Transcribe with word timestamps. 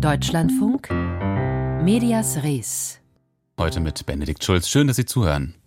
Deutschlandfunk 0.00 0.90
Medias 1.82 2.40
Res. 2.44 3.00
Heute 3.58 3.80
mit 3.80 4.06
Benedikt 4.06 4.44
Schulz. 4.44 4.68
Schön, 4.68 4.86
dass 4.86 4.94
Sie 4.94 5.06
zuhören. 5.06 5.57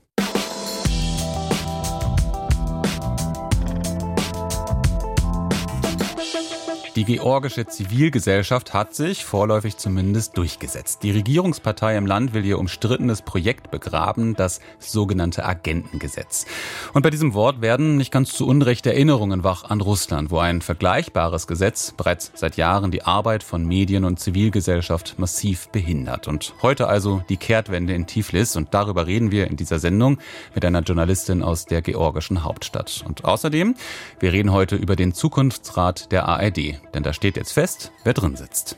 Die 6.97 7.05
georgische 7.05 7.65
Zivilgesellschaft 7.65 8.73
hat 8.73 8.93
sich, 8.93 9.23
vorläufig 9.23 9.77
zumindest, 9.77 10.37
durchgesetzt. 10.37 11.03
Die 11.03 11.11
Regierungspartei 11.11 11.95
im 11.95 12.05
Land 12.05 12.33
will 12.33 12.43
ihr 12.43 12.59
umstrittenes 12.59 13.21
Projekt 13.21 13.71
begraben, 13.71 14.35
das 14.35 14.59
sogenannte 14.77 15.45
Agentengesetz. 15.45 16.45
Und 16.91 17.03
bei 17.03 17.09
diesem 17.09 17.33
Wort 17.33 17.61
werden 17.61 17.95
nicht 17.95 18.11
ganz 18.11 18.33
zu 18.33 18.45
Unrecht 18.45 18.85
Erinnerungen 18.85 19.45
wach 19.45 19.63
an 19.63 19.79
Russland, 19.79 20.31
wo 20.31 20.39
ein 20.39 20.61
vergleichbares 20.61 21.47
Gesetz 21.47 21.93
bereits 21.95 22.33
seit 22.35 22.57
Jahren 22.57 22.91
die 22.91 23.03
Arbeit 23.03 23.43
von 23.43 23.65
Medien 23.65 24.03
und 24.03 24.19
Zivilgesellschaft 24.19 25.17
massiv 25.17 25.69
behindert. 25.69 26.27
Und 26.27 26.55
heute 26.61 26.87
also 26.87 27.23
die 27.29 27.37
Kehrtwende 27.37 27.93
in 27.93 28.05
Tiflis 28.05 28.57
und 28.57 28.73
darüber 28.73 29.07
reden 29.07 29.31
wir 29.31 29.47
in 29.47 29.55
dieser 29.55 29.79
Sendung 29.79 30.17
mit 30.53 30.65
einer 30.65 30.81
Journalistin 30.81 31.41
aus 31.41 31.65
der 31.65 31.81
georgischen 31.81 32.43
Hauptstadt. 32.43 33.05
Und 33.07 33.23
außerdem, 33.23 33.75
wir 34.19 34.33
reden 34.33 34.51
heute 34.51 34.75
über 34.75 34.97
den 34.97 35.13
Zukunftsrat 35.13 36.11
der 36.11 36.27
ARD. 36.27 36.81
Denn 36.93 37.03
da 37.03 37.13
steht 37.13 37.37
jetzt 37.37 37.53
fest, 37.53 37.91
wer 38.03 38.13
drin 38.13 38.35
sitzt. 38.35 38.77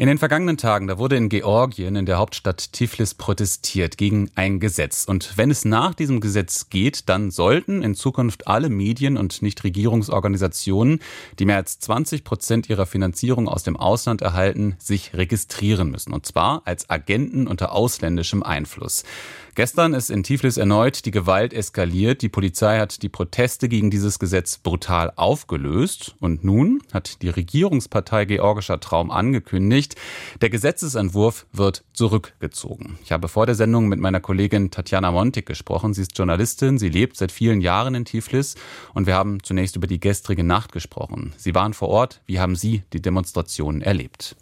In 0.00 0.06
den 0.06 0.18
vergangenen 0.18 0.56
Tagen, 0.56 0.86
da 0.86 0.96
wurde 0.98 1.16
in 1.16 1.28
Georgien, 1.28 1.96
in 1.96 2.06
der 2.06 2.18
Hauptstadt 2.18 2.72
Tiflis, 2.72 3.14
protestiert 3.14 3.98
gegen 3.98 4.30
ein 4.36 4.60
Gesetz. 4.60 5.04
Und 5.04 5.36
wenn 5.36 5.50
es 5.50 5.64
nach 5.64 5.92
diesem 5.92 6.20
Gesetz 6.20 6.68
geht, 6.70 7.08
dann 7.08 7.32
sollten 7.32 7.82
in 7.82 7.96
Zukunft 7.96 8.46
alle 8.46 8.68
Medien 8.68 9.16
und 9.16 9.42
Nichtregierungsorganisationen, 9.42 11.00
die 11.40 11.46
mehr 11.46 11.56
als 11.56 11.80
20 11.80 12.22
Prozent 12.22 12.70
ihrer 12.70 12.86
Finanzierung 12.86 13.48
aus 13.48 13.64
dem 13.64 13.76
Ausland 13.76 14.22
erhalten, 14.22 14.76
sich 14.78 15.14
registrieren 15.14 15.90
müssen. 15.90 16.12
Und 16.12 16.24
zwar 16.26 16.62
als 16.64 16.88
Agenten 16.88 17.48
unter 17.48 17.72
ausländischem 17.72 18.44
Einfluss. 18.44 19.02
Gestern 19.58 19.92
ist 19.92 20.08
in 20.08 20.22
Tiflis 20.22 20.56
erneut 20.56 21.04
die 21.04 21.10
Gewalt 21.10 21.52
eskaliert. 21.52 22.22
Die 22.22 22.28
Polizei 22.28 22.78
hat 22.78 23.02
die 23.02 23.08
Proteste 23.08 23.68
gegen 23.68 23.90
dieses 23.90 24.20
Gesetz 24.20 24.58
brutal 24.58 25.12
aufgelöst. 25.16 26.14
Und 26.20 26.44
nun 26.44 26.80
hat 26.92 27.22
die 27.22 27.28
Regierungspartei 27.28 28.24
Georgischer 28.26 28.78
Traum 28.78 29.10
angekündigt, 29.10 29.96
der 30.40 30.50
Gesetzesentwurf 30.50 31.48
wird 31.52 31.82
zurückgezogen. 31.92 33.00
Ich 33.02 33.10
habe 33.10 33.26
vor 33.26 33.46
der 33.46 33.56
Sendung 33.56 33.88
mit 33.88 33.98
meiner 33.98 34.20
Kollegin 34.20 34.70
Tatjana 34.70 35.10
Montik 35.10 35.46
gesprochen. 35.46 35.92
Sie 35.92 36.02
ist 36.02 36.16
Journalistin, 36.16 36.78
sie 36.78 36.88
lebt 36.88 37.16
seit 37.16 37.32
vielen 37.32 37.60
Jahren 37.60 37.96
in 37.96 38.04
Tiflis 38.04 38.54
und 38.94 39.08
wir 39.08 39.16
haben 39.16 39.42
zunächst 39.42 39.74
über 39.74 39.88
die 39.88 39.98
gestrige 39.98 40.44
Nacht 40.44 40.70
gesprochen. 40.70 41.34
Sie 41.36 41.56
waren 41.56 41.74
vor 41.74 41.88
Ort. 41.88 42.20
Wie 42.26 42.38
haben 42.38 42.54
Sie 42.54 42.84
die 42.92 43.02
Demonstrationen 43.02 43.82
erlebt? 43.82 44.36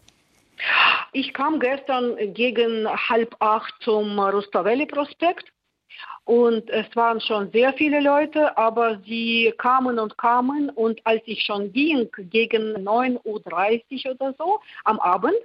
Ich 1.13 1.33
kam 1.33 1.61
gestern 1.61 2.17
gegen 2.35 2.89
halb 2.89 3.37
acht 3.41 3.75
zum 3.81 4.19
Rustaveli-Prospekt 4.19 5.47
und 6.25 6.69
es 6.71 6.87
waren 6.97 7.21
schon 7.21 7.53
sehr 7.53 7.73
viele 7.75 8.01
Leute, 8.01 8.57
aber 8.59 8.99
sie 9.07 9.55
kamen 9.59 9.99
und 9.99 10.19
kamen 10.19 10.71
und 10.71 11.01
als 11.05 11.23
ich 11.27 11.43
schon 11.43 11.73
ging, 11.73 12.09
gegen 12.19 12.77
9.30 12.77 14.07
Uhr 14.07 14.13
oder 14.13 14.35
so 14.37 14.61
am 14.85 14.99
Abend, 14.99 15.37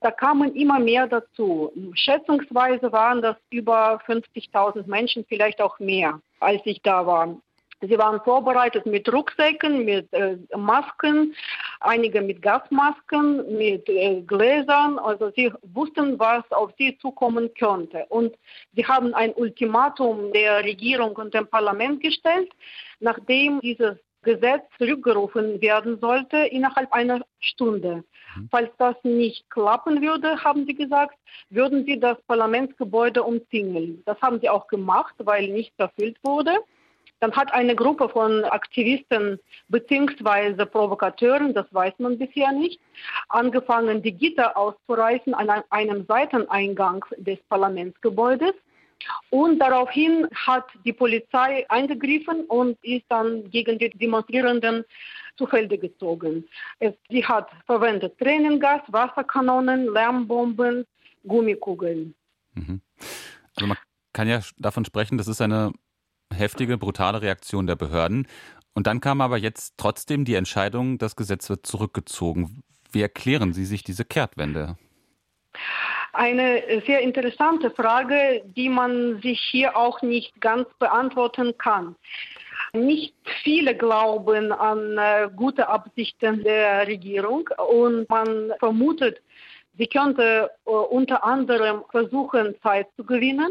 da 0.00 0.10
kamen 0.10 0.54
immer 0.54 0.78
mehr 0.78 1.08
dazu. 1.08 1.72
Schätzungsweise 1.94 2.92
waren 2.92 3.20
das 3.20 3.36
über 3.50 4.00
50.000 4.06 4.86
Menschen, 4.86 5.24
vielleicht 5.28 5.60
auch 5.60 5.78
mehr, 5.80 6.20
als 6.38 6.62
ich 6.64 6.80
da 6.82 7.04
war. 7.04 7.36
Sie 7.82 7.96
waren 7.98 8.20
vorbereitet 8.20 8.84
mit 8.84 9.10
Rucksäcken, 9.10 9.84
mit 9.84 10.12
äh, 10.12 10.36
Masken, 10.56 11.34
einige 11.80 12.20
mit 12.20 12.42
Gasmasken, 12.42 13.56
mit 13.56 13.88
äh, 13.88 14.20
Gläsern. 14.20 14.98
Also 14.98 15.30
sie 15.34 15.50
wussten, 15.62 16.18
was 16.18 16.44
auf 16.52 16.72
sie 16.78 16.98
zukommen 16.98 17.52
könnte. 17.54 18.04
Und 18.10 18.36
sie 18.74 18.84
haben 18.84 19.14
ein 19.14 19.32
Ultimatum 19.32 20.32
der 20.32 20.62
Regierung 20.62 21.16
und 21.16 21.32
dem 21.32 21.46
Parlament 21.46 22.02
gestellt, 22.02 22.50
nachdem 23.00 23.60
dieses 23.60 23.96
Gesetz 24.22 24.64
zurückgerufen 24.76 25.62
werden 25.62 25.98
sollte 26.00 26.36
innerhalb 26.36 26.92
einer 26.92 27.24
Stunde. 27.38 28.04
Mhm. 28.36 28.48
Falls 28.50 28.70
das 28.76 28.96
nicht 29.02 29.48
klappen 29.48 30.02
würde, 30.02 30.44
haben 30.44 30.66
sie 30.66 30.74
gesagt, 30.74 31.16
würden 31.48 31.86
sie 31.86 31.98
das 31.98 32.20
Parlamentsgebäude 32.26 33.22
umzingeln. 33.22 34.02
Das 34.04 34.20
haben 34.20 34.38
sie 34.40 34.50
auch 34.50 34.66
gemacht, 34.66 35.14
weil 35.18 35.48
nichts 35.48 35.78
erfüllt 35.78 36.18
wurde. 36.22 36.52
Dann 37.20 37.32
hat 37.32 37.52
eine 37.52 37.76
Gruppe 37.76 38.08
von 38.08 38.44
Aktivisten 38.44 39.38
bzw. 39.68 40.64
Provokateuren, 40.64 41.54
das 41.54 41.66
weiß 41.72 41.94
man 41.98 42.18
bisher 42.18 42.50
nicht, 42.52 42.80
angefangen, 43.28 44.02
die 44.02 44.12
Gitter 44.12 44.56
auszureißen 44.56 45.34
an 45.34 45.62
einem 45.70 46.06
Seiteneingang 46.06 47.04
des 47.18 47.38
Parlamentsgebäudes. 47.48 48.54
Und 49.30 49.58
daraufhin 49.58 50.28
hat 50.34 50.66
die 50.84 50.92
Polizei 50.92 51.64
eingegriffen 51.68 52.44
und 52.46 52.76
ist 52.82 53.04
dann 53.08 53.50
gegen 53.50 53.78
die 53.78 53.90
Demonstrierenden 53.90 54.84
zu 55.36 55.46
Felde 55.46 55.78
gezogen. 55.78 56.46
Es, 56.78 56.94
sie 57.08 57.24
hat 57.24 57.48
verwendet 57.64 58.18
Tränengas, 58.18 58.82
Wasserkanonen, 58.88 59.92
Lärmbomben, 59.92 60.86
Gummikugeln. 61.26 62.14
Mhm. 62.54 62.80
Also 63.54 63.66
man 63.66 63.78
kann 64.12 64.28
ja 64.28 64.40
davon 64.58 64.84
sprechen, 64.84 65.16
das 65.16 65.28
ist 65.28 65.40
eine 65.40 65.72
heftige, 66.34 66.78
brutale 66.78 67.22
Reaktion 67.22 67.66
der 67.66 67.76
Behörden. 67.76 68.26
Und 68.74 68.86
dann 68.86 69.00
kam 69.00 69.20
aber 69.20 69.36
jetzt 69.36 69.74
trotzdem 69.76 70.24
die 70.24 70.34
Entscheidung, 70.34 70.98
das 70.98 71.16
Gesetz 71.16 71.50
wird 71.50 71.66
zurückgezogen. 71.66 72.62
Wie 72.92 73.02
erklären 73.02 73.52
Sie 73.52 73.64
sich 73.64 73.82
diese 73.82 74.04
Kehrtwende? 74.04 74.76
Eine 76.12 76.82
sehr 76.86 77.00
interessante 77.00 77.70
Frage, 77.70 78.42
die 78.56 78.68
man 78.68 79.20
sich 79.22 79.40
hier 79.40 79.76
auch 79.76 80.02
nicht 80.02 80.40
ganz 80.40 80.66
beantworten 80.78 81.56
kann. 81.58 81.94
Nicht 82.72 83.14
viele 83.42 83.76
glauben 83.76 84.52
an 84.52 84.98
äh, 84.98 85.28
gute 85.34 85.68
Absichten 85.68 86.42
der 86.44 86.86
Regierung 86.86 87.48
und 87.58 88.08
man 88.08 88.52
vermutet, 88.60 89.20
sie 89.76 89.86
könnte 89.86 90.50
äh, 90.66 90.70
unter 90.70 91.24
anderem 91.24 91.82
versuchen, 91.90 92.54
Zeit 92.62 92.86
zu 92.96 93.04
gewinnen 93.04 93.50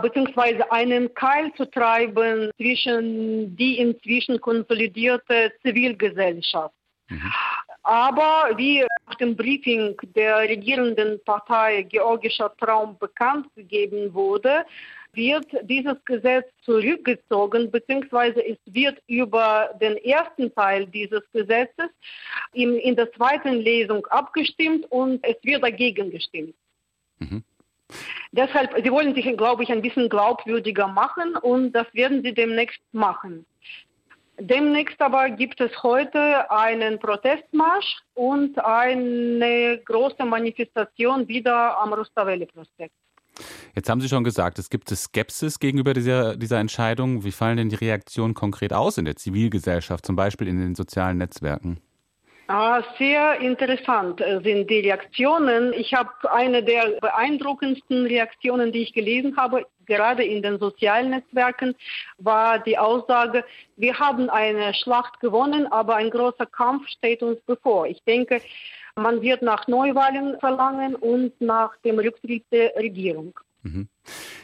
beziehungsweise 0.00 0.70
einen 0.70 1.12
Keil 1.14 1.52
zu 1.54 1.70
treiben 1.70 2.50
zwischen 2.56 3.56
die 3.56 3.78
inzwischen 3.78 4.40
konsolidierte 4.40 5.52
Zivilgesellschaft. 5.62 6.74
Mhm. 7.08 7.32
Aber 7.82 8.56
wie 8.56 8.86
nach 9.06 9.16
dem 9.16 9.36
Briefing 9.36 9.96
der 10.14 10.38
regierenden 10.40 11.22
Partei 11.24 11.82
Georgischer 11.82 12.54
Traum 12.56 12.96
bekannt 12.98 13.46
gegeben 13.56 14.14
wurde, 14.14 14.64
wird 15.14 15.46
dieses 15.64 16.02
Gesetz 16.04 16.46
zurückgezogen, 16.62 17.70
beziehungsweise 17.70 18.42
es 18.46 18.56
wird 18.64 18.98
über 19.06 19.70
den 19.80 19.96
ersten 19.98 20.54
Teil 20.54 20.86
dieses 20.86 21.20
Gesetzes 21.32 21.90
in, 22.54 22.76
in 22.78 22.96
der 22.96 23.12
zweiten 23.12 23.54
Lesung 23.56 24.06
abgestimmt 24.06 24.90
und 24.90 25.22
es 25.22 25.36
wird 25.42 25.62
dagegen 25.62 26.10
gestimmt. 26.10 26.54
Mhm. 27.18 27.44
Deshalb, 28.32 28.74
sie 28.82 28.90
wollen 28.90 29.14
sich, 29.14 29.36
glaube 29.36 29.62
ich, 29.62 29.70
ein 29.70 29.82
bisschen 29.82 30.08
glaubwürdiger 30.08 30.88
machen 30.88 31.36
und 31.36 31.72
das 31.72 31.86
werden 31.92 32.22
sie 32.22 32.32
demnächst 32.32 32.80
machen. 32.92 33.44
Demnächst 34.38 35.00
aber 35.00 35.30
gibt 35.30 35.60
es 35.60 35.70
heute 35.82 36.50
einen 36.50 36.98
Protestmarsch 36.98 37.98
und 38.14 38.58
eine 38.58 39.78
große 39.84 40.24
Manifestation 40.24 41.28
wieder 41.28 41.78
am 41.78 41.92
Rustaveli-Prospekt. 41.92 42.94
Jetzt 43.74 43.88
haben 43.88 44.00
Sie 44.00 44.08
schon 44.08 44.24
gesagt, 44.24 44.58
es 44.58 44.68
gibt 44.68 44.88
Skepsis 44.90 45.58
gegenüber 45.58 45.94
dieser, 45.94 46.36
dieser 46.36 46.58
Entscheidung. 46.58 47.24
Wie 47.24 47.32
fallen 47.32 47.56
denn 47.56 47.68
die 47.68 47.76
Reaktionen 47.76 48.34
konkret 48.34 48.72
aus 48.72 48.98
in 48.98 49.04
der 49.04 49.16
Zivilgesellschaft, 49.16 50.04
zum 50.04 50.16
Beispiel 50.16 50.48
in 50.48 50.58
den 50.58 50.74
sozialen 50.74 51.18
Netzwerken? 51.18 51.80
Ah, 52.48 52.82
sehr 52.98 53.40
interessant 53.40 54.20
äh, 54.20 54.40
sind 54.42 54.68
die 54.68 54.80
Reaktionen. 54.80 55.72
Ich 55.72 55.94
habe 55.94 56.10
eine 56.30 56.62
der 56.62 56.98
beeindruckendsten 57.00 58.06
Reaktionen, 58.06 58.72
die 58.72 58.82
ich 58.82 58.92
gelesen 58.92 59.36
habe, 59.36 59.64
gerade 59.86 60.24
in 60.24 60.42
den 60.42 60.58
sozialen 60.58 61.10
Netzwerken, 61.10 61.74
war 62.18 62.58
die 62.58 62.78
Aussage, 62.78 63.44
wir 63.76 63.98
haben 63.98 64.28
eine 64.28 64.74
Schlacht 64.74 65.20
gewonnen, 65.20 65.66
aber 65.70 65.96
ein 65.96 66.10
großer 66.10 66.46
Kampf 66.46 66.88
steht 66.88 67.22
uns 67.22 67.40
bevor. 67.46 67.86
Ich 67.86 68.02
denke, 68.04 68.40
man 68.96 69.22
wird 69.22 69.42
nach 69.42 69.66
Neuwahlen 69.68 70.38
verlangen 70.40 70.94
und 70.96 71.40
nach 71.40 71.76
dem 71.78 71.98
Rücktritt 71.98 72.44
der 72.50 72.74
Regierung. 72.76 73.38
Mhm. 73.62 73.88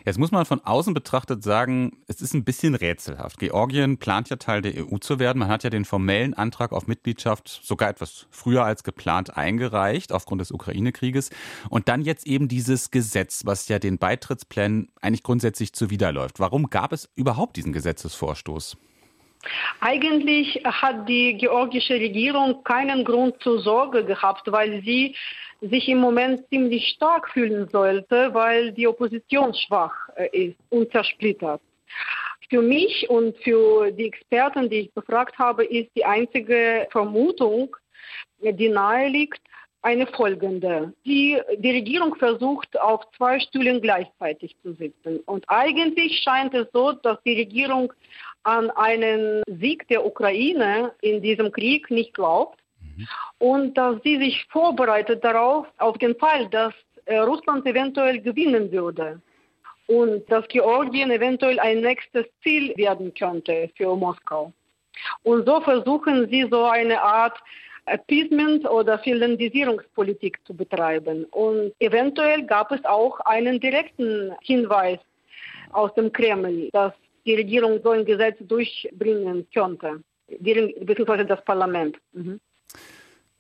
Jetzt 0.05 0.19
muss 0.19 0.31
man 0.31 0.45
von 0.45 0.61
außen 0.61 0.95
betrachtet 0.95 1.43
sagen, 1.43 2.03
es 2.07 2.21
ist 2.21 2.35
ein 2.35 2.45
bisschen 2.45 2.77
rätselhaft. 2.77 3.39
Georgien 3.39 3.99
plant 3.99 4.31
ja 4.31 4.37
Teil 4.37 4.63
der 4.63 4.75
EU 4.77 4.99
zu 4.99 5.19
werden. 5.19 5.41
Man 5.41 5.49
hat 5.49 5.65
ja 5.65 5.71
den 5.71 5.85
formellen 5.85 6.35
Antrag 6.35 6.73
auf 6.73 6.87
Mitgliedschaft 6.87 7.49
sogar 7.49 7.91
etwas 7.91 8.27
früher 8.31 8.65
als 8.65 8.85
geplant 8.85 9.37
eingereicht, 9.37 10.13
aufgrund 10.13 10.41
des 10.41 10.53
Ukraine-Krieges. 10.53 11.31
Und 11.69 11.89
dann 11.89 12.03
jetzt 12.03 12.27
eben 12.27 12.47
dieses 12.47 12.93
Gesetz, 12.93 13.45
was 13.45 13.67
ja 13.69 13.81
den 13.81 13.99
Beitrittsplänen 13.99 14.89
eigentlich 15.01 15.25
grundsätzlich 15.25 15.73
zuwiderläuft. 15.73 16.39
Warum 16.39 16.71
gab 16.71 16.93
es 16.93 17.09
überhaupt 17.17 17.57
diesen 17.57 17.73
Gesetzesvorstoß? 17.73 18.77
Eigentlich 19.81 20.61
hat 20.65 21.09
die 21.09 21.35
georgische 21.37 21.95
Regierung 21.95 22.63
keinen 22.65 23.05
Grund 23.05 23.43
zur 23.43 23.61
Sorge 23.61 24.05
gehabt, 24.05 24.51
weil 24.51 24.83
sie 24.83 25.15
sich 25.61 25.89
im 25.89 25.99
Moment 25.99 26.49
ziemlich 26.49 26.89
stark 26.89 27.31
fühlen 27.31 27.69
sollte, 27.71 28.33
weil 28.33 28.73
die 28.73 28.87
Opposition 28.87 29.55
schwach 29.55 29.95
äh, 30.17 30.49
ist 30.49 30.59
und 30.71 30.91
zersplittert. 30.93 31.61
Für 32.49 32.63
mich 32.63 33.09
und 33.11 33.37
für 33.39 33.91
die 33.91 34.07
Experten, 34.07 34.71
die 34.71 34.81
ich 34.81 34.93
befragt 34.95 35.39
habe, 35.39 35.65
ist 35.65 35.91
die 35.95 36.05
einzige 36.05 36.89
Vermutung, 36.91 37.77
die 38.41 38.69
nahe 38.69 39.09
liegt, 39.09 39.41
eine 39.83 40.07
folgende. 40.07 40.93
Die, 41.05 41.39
die 41.57 41.71
Regierung 41.71 42.15
versucht, 42.17 42.79
auf 42.81 43.03
zwei 43.17 43.39
Stühlen 43.39 43.81
gleichzeitig 43.81 44.57
zu 44.63 44.73
sitzen. 44.75 45.21
Und 45.27 45.45
eigentlich 45.49 46.21
scheint 46.23 46.55
es 46.55 46.67
so, 46.73 46.93
dass 46.93 47.23
die 47.23 47.35
Regierung 47.35 47.93
an 48.43 48.71
einen 48.71 49.43
Sieg 49.47 49.87
der 49.89 50.05
Ukraine 50.05 50.93
in 51.01 51.23
diesem 51.23 51.53
Krieg 51.53 51.91
nicht 51.91 52.15
glaubt 52.15 52.59
mhm. 52.81 53.09
und 53.39 53.75
dass 53.79 54.03
sie 54.03 54.19
sich 54.19 54.47
vorbereitet 54.51 55.25
darauf, 55.25 55.67
auf 55.79 55.99
den 55.99 56.17
Fall, 56.17 56.49
dass 56.49 56.75
äh, 57.07 57.19
Russland 57.19 57.67
eventuell 57.67 58.21
gewinnen 58.21 58.71
würde 58.71 59.21
und 59.87 60.31
dass 60.31 60.47
Georgien 60.49 61.11
eventuell 61.11 61.59
ein 61.59 61.81
nächstes 61.81 62.27
Ziel 62.43 62.75
werden 62.77 63.13
könnte 63.15 63.71
für 63.77 63.97
Moskau. 63.97 64.53
Und 65.23 65.47
so 65.47 65.61
versuchen 65.61 66.29
sie 66.29 66.47
so 66.51 66.65
eine 66.65 67.01
Art 67.01 67.39
Appeasement 67.87 68.69
oder 68.69 68.99
Finlandisierungspolitik 68.99 70.39
zu 70.45 70.55
betreiben. 70.55 71.25
Und 71.27 71.73
eventuell 71.81 72.45
gab 72.45 72.71
es 72.71 72.85
auch 72.85 73.19
einen 73.21 73.61
direkten 73.61 74.35
Hinweis 74.43 74.99
aus 75.73 75.93
dem 75.95 76.13
Kreml, 76.13 76.69
dass 76.73 76.93
die 77.25 77.35
Regierung 77.35 77.81
so 77.83 77.91
ein 77.91 78.05
Gesetz 78.05 78.37
durchbringen 78.41 79.47
könnte, 79.53 80.03
beziehungsweise 80.29 81.25
das 81.25 81.45
Parlament. 81.45 81.97
Mhm. 82.13 82.41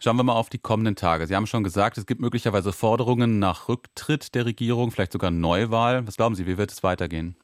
Schauen 0.00 0.16
wir 0.16 0.22
mal 0.22 0.34
auf 0.34 0.48
die 0.48 0.58
kommenden 0.58 0.94
Tage. 0.94 1.26
Sie 1.26 1.34
haben 1.34 1.48
schon 1.48 1.64
gesagt, 1.64 1.98
es 1.98 2.06
gibt 2.06 2.20
möglicherweise 2.20 2.72
Forderungen 2.72 3.40
nach 3.40 3.68
Rücktritt 3.68 4.32
der 4.36 4.46
Regierung, 4.46 4.92
vielleicht 4.92 5.12
sogar 5.12 5.32
Neuwahl. 5.32 6.06
Was 6.06 6.16
glauben 6.16 6.36
Sie, 6.36 6.46
wie 6.46 6.56
wird 6.56 6.70
es 6.70 6.84
weitergehen? 6.84 7.34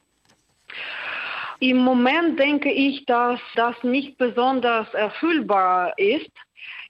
Im 1.58 1.78
Moment 1.78 2.38
denke 2.38 2.70
ich, 2.70 3.06
dass 3.06 3.40
das 3.56 3.74
nicht 3.82 4.18
besonders 4.18 4.92
erfüllbar 4.94 5.98
ist. 5.98 6.30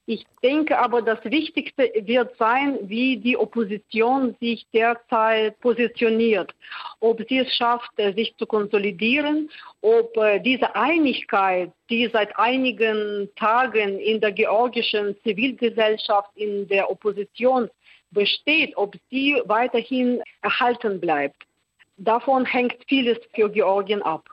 Ich 0.07 0.27
denke 0.43 0.79
aber, 0.79 1.01
das 1.01 1.25
Wichtigste 1.25 1.91
wird 2.03 2.37
sein, 2.37 2.79
wie 2.83 3.17
die 3.17 3.39
Opposition 3.39 4.37
sich 4.39 4.67
derzeit 4.75 5.59
positioniert. 5.61 6.55
Ob 7.01 7.23
sie 7.27 7.39
es 7.39 7.55
schafft, 7.55 7.91
äh, 7.97 8.13
sich 8.13 8.35
zu 8.37 8.45
konsolidieren, 8.45 9.51
ob 9.81 10.15
äh, 10.19 10.41
diese 10.41 10.77
Einigkeit, 10.77 11.73
die 11.89 12.11
seit 12.13 12.39
einigen 12.39 13.31
Tagen 13.37 13.99
in 13.99 14.21
der 14.21 14.33
georgischen 14.33 15.17
Zivilgesellschaft, 15.23 16.31
in 16.35 16.69
der 16.69 16.91
Opposition 16.91 17.71
besteht, 18.11 18.77
ob 18.77 18.95
sie 19.11 19.41
weiterhin 19.47 20.21
erhalten 20.43 21.01
bleibt. 21.01 21.45
Davon 21.97 22.45
hängt 22.45 22.77
vieles 22.89 23.19
für 23.35 23.51
Georgien 23.51 24.03
ab. 24.03 24.29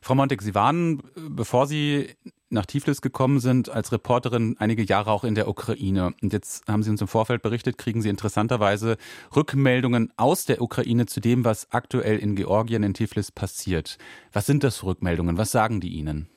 Frau 0.00 0.14
Montek, 0.14 0.42
Sie 0.42 0.54
waren, 0.54 1.02
bevor 1.14 1.66
Sie 1.66 2.14
nach 2.52 2.66
Tiflis 2.66 3.00
gekommen 3.00 3.40
sind, 3.40 3.68
als 3.68 3.92
Reporterin 3.92 4.56
einige 4.58 4.82
Jahre 4.82 5.10
auch 5.10 5.24
in 5.24 5.34
der 5.34 5.48
Ukraine. 5.48 6.14
Und 6.22 6.32
jetzt 6.32 6.68
haben 6.68 6.82
Sie 6.82 6.90
uns 6.90 7.00
im 7.00 7.08
Vorfeld 7.08 7.42
berichtet, 7.42 7.78
kriegen 7.78 8.02
Sie 8.02 8.08
interessanterweise 8.08 8.96
Rückmeldungen 9.34 10.12
aus 10.16 10.44
der 10.44 10.60
Ukraine 10.60 11.06
zu 11.06 11.20
dem, 11.20 11.44
was 11.44 11.72
aktuell 11.72 12.18
in 12.18 12.36
Georgien, 12.36 12.82
in 12.82 12.94
Tiflis 12.94 13.32
passiert. 13.32 13.98
Was 14.32 14.46
sind 14.46 14.64
das 14.64 14.78
für 14.78 14.86
Rückmeldungen? 14.86 15.38
Was 15.38 15.50
sagen 15.50 15.80
die 15.80 15.94
Ihnen? 15.94 16.28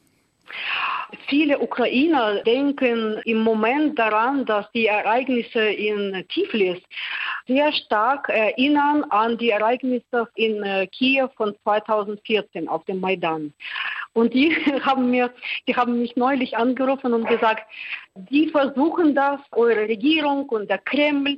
Viele 1.28 1.60
Ukrainer 1.60 2.44
denken 2.44 3.22
im 3.26 3.40
Moment 3.40 3.98
daran, 3.98 4.46
dass 4.46 4.70
die 4.72 4.88
Ereignisse 4.88 5.62
in 5.62 6.26
Tiflis 6.30 6.80
sehr 7.48 7.72
stark 7.74 8.30
erinnern 8.30 9.04
an 9.10 9.38
die 9.38 9.52
Ereignisse 9.52 10.28
in 10.36 10.64
äh, 10.64 10.88
Kiew 10.88 11.30
von 11.36 11.56
2014 11.64 12.68
auf 12.68 12.84
dem 12.86 13.00
Maidan. 13.00 13.54
Und 14.16 14.34
die 14.34 14.50
haben 14.86 15.12
mir, 15.12 15.32
die 15.68 15.76
haben 15.76 16.00
mich 16.00 16.16
neulich 16.16 16.58
angerufen 16.58 17.14
und 17.14 17.28
gesagt, 17.28 17.64
die 18.16 18.48
versuchen 18.48 19.14
das, 19.14 19.40
eure 19.52 19.88
Regierung 19.88 20.48
und 20.50 20.70
der 20.70 20.80
Kreml, 20.80 21.38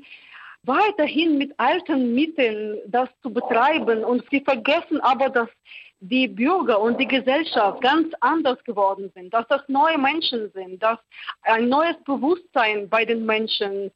weiterhin 0.63 1.37
mit 1.37 1.53
alten 1.57 2.13
Mitteln 2.13 2.77
das 2.87 3.09
zu 3.23 3.33
betreiben. 3.33 4.03
Und 4.03 4.23
sie 4.29 4.41
vergessen 4.41 5.01
aber, 5.01 5.29
dass 5.29 5.49
die 5.99 6.27
Bürger 6.27 6.79
und 6.79 6.99
die 6.99 7.07
Gesellschaft 7.07 7.81
ganz 7.81 8.13
anders 8.19 8.63
geworden 8.63 9.11
sind, 9.15 9.33
dass 9.33 9.47
das 9.47 9.61
neue 9.67 9.97
Menschen 9.97 10.51
sind, 10.53 10.83
dass 10.83 10.99
ein 11.41 11.69
neues 11.69 11.95
Bewusstsein 12.05 12.87
bei 12.87 13.03
den 13.05 13.25
Menschen 13.25 13.91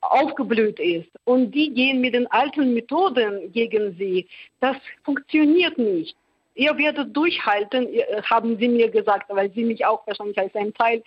aufgeblüht 0.00 0.80
ist. 0.80 1.10
Und 1.24 1.50
die 1.50 1.74
gehen 1.74 2.00
mit 2.00 2.14
den 2.14 2.26
alten 2.28 2.72
Methoden 2.72 3.52
gegen 3.52 3.94
sie. 3.98 4.26
Das 4.60 4.76
funktioniert 5.04 5.76
nicht. 5.76 6.16
Ihr 6.54 6.76
werdet 6.76 7.16
durchhalten, 7.16 7.88
haben 8.24 8.58
sie 8.58 8.68
mir 8.68 8.90
gesagt, 8.90 9.30
weil 9.30 9.50
sie 9.52 9.64
mich 9.64 9.84
auch 9.86 10.06
wahrscheinlich 10.06 10.38
als 10.38 10.54
ein 10.54 10.74
Teil 10.74 11.02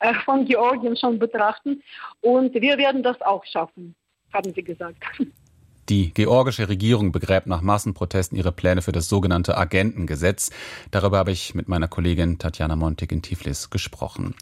äh, 0.00 0.14
von 0.24 0.44
Georgien 0.44 0.96
schon 0.96 1.18
betrachten. 1.18 1.82
Und 2.20 2.54
wir 2.54 2.78
werden 2.78 3.02
das 3.02 3.20
auch 3.22 3.44
schaffen, 3.44 3.94
haben 4.32 4.52
sie 4.52 4.62
gesagt. 4.62 5.02
Die 5.90 6.14
georgische 6.14 6.68
Regierung 6.68 7.10
begräbt 7.10 7.48
nach 7.48 7.62
Massenprotesten 7.62 8.38
ihre 8.38 8.52
Pläne 8.52 8.80
für 8.80 8.92
das 8.92 9.08
sogenannte 9.08 9.58
Agentengesetz. 9.58 10.50
Darüber 10.92 11.18
habe 11.18 11.32
ich 11.32 11.56
mit 11.56 11.66
meiner 11.66 11.88
Kollegin 11.88 12.38
Tatjana 12.38 12.76
Montik 12.76 13.10
in 13.10 13.22
Tiflis 13.22 13.70
gesprochen. 13.70 14.36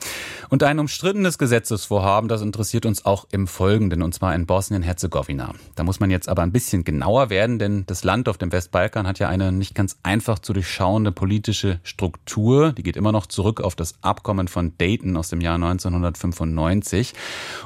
Und 0.50 0.62
ein 0.62 0.78
umstrittenes 0.78 1.38
Gesetzesvorhaben, 1.38 2.28
das 2.28 2.42
interessiert 2.42 2.84
uns 2.84 3.06
auch 3.06 3.26
im 3.30 3.46
Folgenden, 3.46 4.02
und 4.02 4.12
zwar 4.12 4.34
in 4.34 4.44
Bosnien-Herzegowina. 4.44 5.54
Da 5.74 5.84
muss 5.84 6.00
man 6.00 6.10
jetzt 6.10 6.28
aber 6.28 6.42
ein 6.42 6.52
bisschen 6.52 6.84
genauer 6.84 7.30
werden, 7.30 7.58
denn 7.58 7.84
das 7.86 8.04
Land 8.04 8.28
auf 8.28 8.36
dem 8.36 8.52
Westbalkan 8.52 9.06
hat 9.06 9.18
ja 9.18 9.30
eine 9.30 9.50
nicht 9.50 9.74
ganz 9.74 9.96
einfach 10.02 10.40
zu 10.40 10.52
durchschauende 10.52 11.12
politische 11.12 11.80
Struktur. 11.82 12.72
Die 12.72 12.82
geht 12.82 12.98
immer 12.98 13.12
noch 13.12 13.24
zurück 13.24 13.62
auf 13.62 13.74
das 13.74 13.94
Abkommen 14.02 14.48
von 14.48 14.76
Dayton 14.76 15.16
aus 15.16 15.30
dem 15.30 15.40
Jahr 15.40 15.54
1995. 15.54 17.14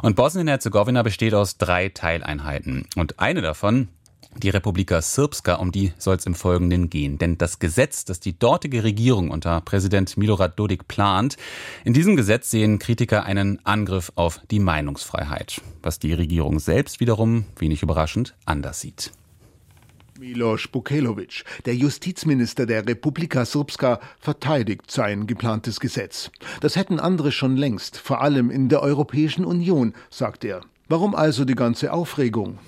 Und 0.02 0.14
Bosnien-Herzegowina 0.14 1.02
besteht 1.02 1.34
aus 1.34 1.58
drei 1.58 1.88
Teileinheiten. 1.88 2.86
Und 2.94 3.18
eine 3.18 3.42
davon 3.42 3.71
von 3.72 3.88
die 4.36 4.48
Republika 4.48 5.02
Srpska, 5.02 5.56
um 5.56 5.72
die 5.72 5.92
soll 5.98 6.16
es 6.16 6.24
im 6.24 6.34
Folgenden 6.34 6.88
gehen. 6.88 7.18
Denn 7.18 7.36
das 7.36 7.58
Gesetz, 7.58 8.06
das 8.06 8.18
die 8.18 8.38
dortige 8.38 8.82
Regierung 8.82 9.30
unter 9.30 9.60
Präsident 9.60 10.16
Milorad 10.16 10.58
Dodik 10.58 10.88
plant, 10.88 11.36
in 11.84 11.92
diesem 11.92 12.16
Gesetz 12.16 12.50
sehen 12.50 12.78
Kritiker 12.78 13.24
einen 13.24 13.64
Angriff 13.66 14.10
auf 14.14 14.40
die 14.50 14.58
Meinungsfreiheit, 14.58 15.60
was 15.82 15.98
die 15.98 16.14
Regierung 16.14 16.60
selbst 16.60 16.98
wiederum, 17.00 17.44
wenig 17.58 17.82
überraschend, 17.82 18.34
anders 18.46 18.80
sieht. 18.80 19.12
Milos 20.18 20.66
Bukelovic, 20.68 21.44
der 21.66 21.74
Justizminister 21.74 22.64
der 22.64 22.86
Republika 22.86 23.44
Srpska, 23.44 24.00
verteidigt 24.18 24.90
sein 24.90 25.26
geplantes 25.26 25.78
Gesetz. 25.78 26.30
Das 26.60 26.76
hätten 26.76 27.00
andere 27.00 27.32
schon 27.32 27.56
längst, 27.58 27.98
vor 27.98 28.22
allem 28.22 28.50
in 28.50 28.70
der 28.70 28.82
Europäischen 28.82 29.44
Union, 29.44 29.92
sagt 30.08 30.44
er. 30.44 30.62
Warum 30.92 31.14
also 31.14 31.46
die 31.46 31.54
ganze 31.54 31.90
Aufregung? 31.90 32.58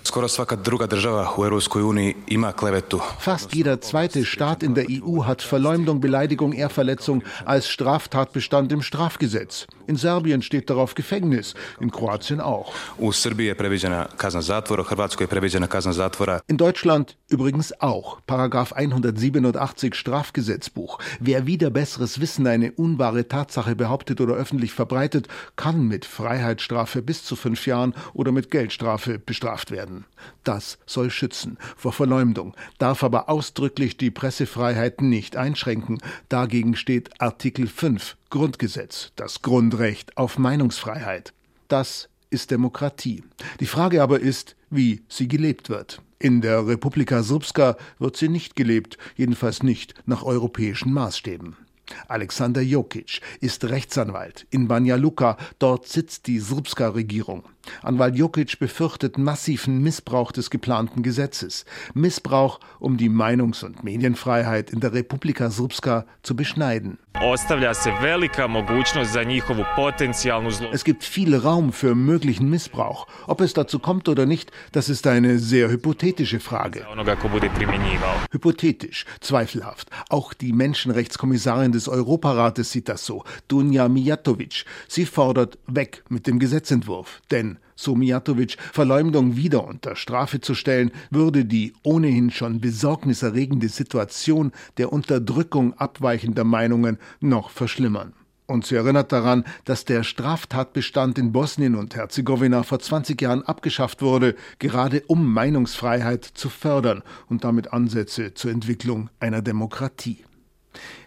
Fast 3.18 3.54
jeder 3.54 3.82
zweite 3.82 4.24
Staat 4.24 4.62
in 4.62 4.74
der 4.74 4.86
EU 4.88 5.24
hat 5.24 5.42
Verleumdung, 5.42 6.00
Beleidigung, 6.00 6.54
Ehrverletzung 6.54 7.22
als 7.44 7.68
Straftatbestand 7.68 8.72
im 8.72 8.80
Strafgesetz. 8.80 9.66
In 9.86 9.96
Serbien 9.96 10.40
steht 10.40 10.70
darauf 10.70 10.94
Gefängnis, 10.94 11.52
in 11.80 11.90
Kroatien 11.90 12.40
auch. 12.40 12.72
In 16.46 16.56
Deutschland 16.56 17.18
übrigens 17.28 17.78
auch. 17.80 18.20
Paragraph 18.26 18.72
187 18.72 19.94
Strafgesetzbuch. 19.94 20.98
Wer 21.20 21.46
wieder 21.46 21.68
besseres 21.68 22.20
Wissen 22.20 22.46
eine 22.46 22.72
unwahre 22.72 23.28
Tatsache 23.28 23.76
behauptet 23.76 24.22
oder 24.22 24.34
öffentlich 24.34 24.72
verbreitet, 24.72 25.28
kann 25.56 25.86
mit 25.86 26.06
Freiheitsstrafe 26.06 27.02
bis 27.02 27.24
zu 27.24 27.36
fünf 27.36 27.66
Jahren 27.66 27.92
oder 28.14 28.32
mit 28.32 28.50
Geldstrafe 28.50 29.18
bestraft 29.18 29.70
werden. 29.70 30.06
Das 30.42 30.78
soll 30.86 31.10
schützen 31.10 31.58
vor 31.76 31.92
Verleumdung, 31.92 32.56
darf 32.78 33.04
aber 33.04 33.28
ausdrücklich 33.28 33.96
die 33.96 34.10
Pressefreiheit 34.10 35.02
nicht 35.02 35.36
einschränken. 35.36 35.98
Dagegen 36.28 36.76
steht 36.76 37.20
Artikel 37.20 37.66
5 37.66 38.16
Grundgesetz, 38.30 39.12
das 39.16 39.42
Grundrecht 39.42 40.16
auf 40.16 40.38
Meinungsfreiheit. 40.38 41.34
Das 41.68 42.08
ist 42.30 42.50
Demokratie. 42.50 43.22
Die 43.60 43.66
Frage 43.66 44.02
aber 44.02 44.20
ist, 44.20 44.56
wie 44.70 45.02
sie 45.08 45.28
gelebt 45.28 45.68
wird. 45.68 46.00
In 46.18 46.40
der 46.40 46.66
Republika 46.66 47.22
Srpska 47.22 47.76
wird 47.98 48.16
sie 48.16 48.28
nicht 48.28 48.56
gelebt, 48.56 48.98
jedenfalls 49.14 49.62
nicht 49.62 49.94
nach 50.06 50.22
europäischen 50.22 50.92
Maßstäben. 50.92 51.56
Alexander 52.08 52.62
Jokic 52.62 53.20
ist 53.40 53.64
Rechtsanwalt 53.64 54.46
in 54.50 54.68
Banja 54.68 54.96
Luka, 54.96 55.36
dort 55.58 55.86
sitzt 55.86 56.26
die 56.26 56.40
Srpska-Regierung. 56.40 57.44
Anwalt 57.82 58.16
Jukic 58.16 58.58
befürchtet 58.58 59.18
massiven 59.18 59.82
Missbrauch 59.82 60.32
des 60.32 60.50
geplanten 60.50 61.02
Gesetzes. 61.02 61.64
Missbrauch, 61.94 62.60
um 62.80 62.96
die 62.96 63.08
Meinungs- 63.08 63.64
und 63.64 63.84
Medienfreiheit 63.84 64.70
in 64.70 64.80
der 64.80 64.92
Republika 64.92 65.50
Srpska 65.50 66.06
zu 66.22 66.36
beschneiden. 66.36 66.98
Es 70.72 70.84
gibt 70.84 71.04
viel 71.04 71.36
Raum 71.36 71.72
für 71.72 71.94
möglichen 71.94 72.50
Missbrauch. 72.50 73.06
Ob 73.26 73.40
es 73.40 73.54
dazu 73.54 73.78
kommt 73.78 74.08
oder 74.08 74.26
nicht, 74.26 74.50
das 74.72 74.88
ist 74.88 75.06
eine 75.06 75.38
sehr 75.38 75.70
hypothetische 75.70 76.40
Frage. 76.40 76.84
Hypothetisch, 78.32 79.06
zweifelhaft. 79.20 79.90
Auch 80.08 80.34
die 80.34 80.52
Menschenrechtskommissarin 80.52 81.72
des 81.72 81.88
Europarates 81.88 82.72
sieht 82.72 82.88
das 82.88 83.06
so, 83.06 83.24
Dunja 83.48 83.88
Mijatovic. 83.88 84.64
Sie 84.88 85.06
fordert 85.06 85.58
weg 85.66 86.02
mit 86.08 86.26
dem 86.26 86.38
Gesetzentwurf. 86.38 87.22
Denn 87.30 87.53
so 87.76 87.94
Mijatovic, 87.94 88.56
Verleumdung 88.72 89.36
wieder 89.36 89.66
unter 89.66 89.96
Strafe 89.96 90.40
zu 90.40 90.54
stellen, 90.54 90.90
würde 91.10 91.44
die 91.44 91.72
ohnehin 91.82 92.30
schon 92.30 92.60
besorgniserregende 92.60 93.68
Situation 93.68 94.52
der 94.76 94.92
Unterdrückung 94.92 95.74
abweichender 95.74 96.44
Meinungen 96.44 96.98
noch 97.20 97.50
verschlimmern. 97.50 98.14
Und 98.46 98.66
sie 98.66 98.76
erinnert 98.76 99.10
daran, 99.10 99.44
dass 99.64 99.86
der 99.86 100.02
Straftatbestand 100.02 101.18
in 101.18 101.32
Bosnien 101.32 101.74
und 101.74 101.96
Herzegowina 101.96 102.62
vor 102.62 102.78
20 102.78 103.20
Jahren 103.20 103.42
abgeschafft 103.42 104.02
wurde, 104.02 104.34
gerade 104.58 105.02
um 105.06 105.32
Meinungsfreiheit 105.32 106.24
zu 106.24 106.50
fördern 106.50 107.02
und 107.28 107.42
damit 107.44 107.72
Ansätze 107.72 108.34
zur 108.34 108.50
Entwicklung 108.50 109.08
einer 109.18 109.40
Demokratie. 109.40 110.24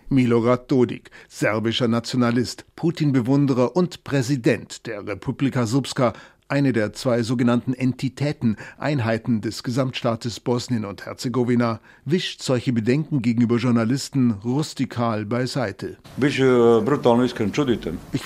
Milorad 0.10 0.72
Dodik, 0.72 1.12
serbischer 1.27 1.88
Nationalist, 1.88 2.66
Putin-Bewunderer 2.75 3.75
und 3.75 4.04
Präsident 4.04 4.88
der 4.88 5.06
Republika 5.06 5.68
Srpska, 5.68 6.13
eine 6.50 6.74
der 6.74 6.94
zwei 6.94 7.24
sogenannten 7.24 7.74
Entitäten, 7.74 8.58
Einheiten 8.77 9.42
des 9.42 9.63
Gesamtstaates 9.63 10.39
Bosnien 10.39 10.86
und 10.86 11.06
Herzegowina, 11.06 11.80
wischt 12.06 12.42
solche 12.42 12.74
Bedenken 12.74 13.22
gegenüber 13.22 13.58
Journalisten 13.58 14.32
rustikal 14.44 15.25
beiseite. 15.25 15.98
Ich 16.20 16.39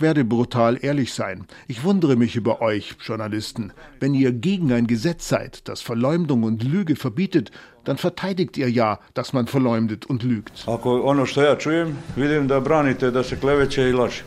werde 0.01 0.25
brutal 0.25 0.77
ehrlich 0.81 1.13
sein. 1.13 1.45
Ich 1.67 1.83
wundere 1.83 2.15
mich 2.15 2.35
über 2.35 2.61
euch, 2.61 2.95
Journalisten. 3.01 3.73
Wenn 3.99 4.13
ihr 4.13 4.31
gegen 4.31 4.71
ein 4.71 4.87
Gesetz 4.87 5.27
seid, 5.27 5.67
das 5.67 5.81
Verleumdung 5.81 6.43
und 6.43 6.63
Lüge 6.63 6.95
verbietet, 6.95 7.51
dann 7.83 7.97
verteidigt 7.97 8.57
ihr 8.57 8.69
ja, 8.69 8.99
dass 9.13 9.33
man 9.33 9.47
verleumdet 9.47 10.05
und 10.05 10.23
lügt. 10.23 10.63
Ako 10.67 11.01
ono 11.03 11.25
što 11.25 11.41
ja 11.41 11.55
čujem, 11.57 11.97
vidim 12.15 12.47
da 12.47 12.59
branite 12.59 13.11
da 13.11 13.23
se 13.23 13.39
kleveće 13.39 13.89
i 13.89 13.93
laže. 13.93 14.23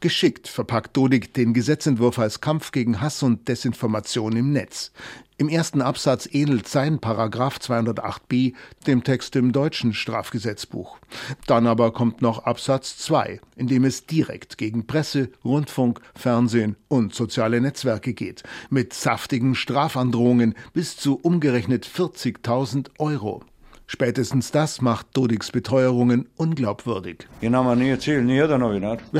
Geschickt 0.00 0.46
verpackt 0.46 0.94
Dodik 0.94 1.32
den 1.32 1.54
Gesetzentwurf 1.54 2.18
als 2.18 2.42
Kampf 2.42 2.70
gegen 2.70 3.00
Hass 3.00 3.22
und 3.22 3.48
Desinformation 3.48 4.36
im 4.36 4.52
Netz. 4.52 4.92
Im 5.38 5.48
ersten 5.48 5.80
Absatz 5.80 6.28
ähnelt 6.30 6.68
sein 6.68 6.98
Paragraph 6.98 7.56
208b 7.58 8.54
dem 8.86 9.04
Text 9.04 9.36
im 9.36 9.52
deutschen 9.52 9.94
Strafgesetzbuch. 9.94 10.98
Dann 11.46 11.66
aber 11.66 11.92
kommt 11.92 12.20
noch 12.20 12.44
Absatz 12.44 12.98
2, 12.98 13.40
in 13.56 13.66
dem 13.68 13.84
es 13.84 14.06
direkt 14.06 14.58
gegen 14.58 14.86
Presse, 14.86 15.30
Rundfunk, 15.44 16.00
Fernsehen 16.14 16.76
und 16.88 17.14
soziale 17.14 17.60
Netzwerke 17.60 18.12
geht, 18.12 18.42
mit 18.68 18.92
saftigen 18.92 19.54
Strafandrohungen 19.54 20.54
bis 20.74 20.96
zu 20.96 21.18
umgerechnet 21.20 21.86
40.000 21.86 22.88
Euro. 22.98 23.42
Spätestens 23.88 24.50
das 24.50 24.80
macht 24.80 25.06
Dodiks 25.16 25.52
Beteuerungen 25.52 26.28
unglaubwürdig. 26.36 27.28
Wir 27.40 27.52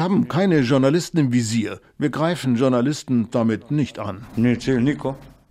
haben 0.03 0.29
keine 0.29 0.59
Journalisten 0.61 1.19
im 1.19 1.33
Visier. 1.33 1.81
Wir 1.99 2.11
greifen 2.11 2.57
Journalisten 2.57 3.29
damit 3.31 3.71
nicht 3.71 4.01
an. 4.01 4.27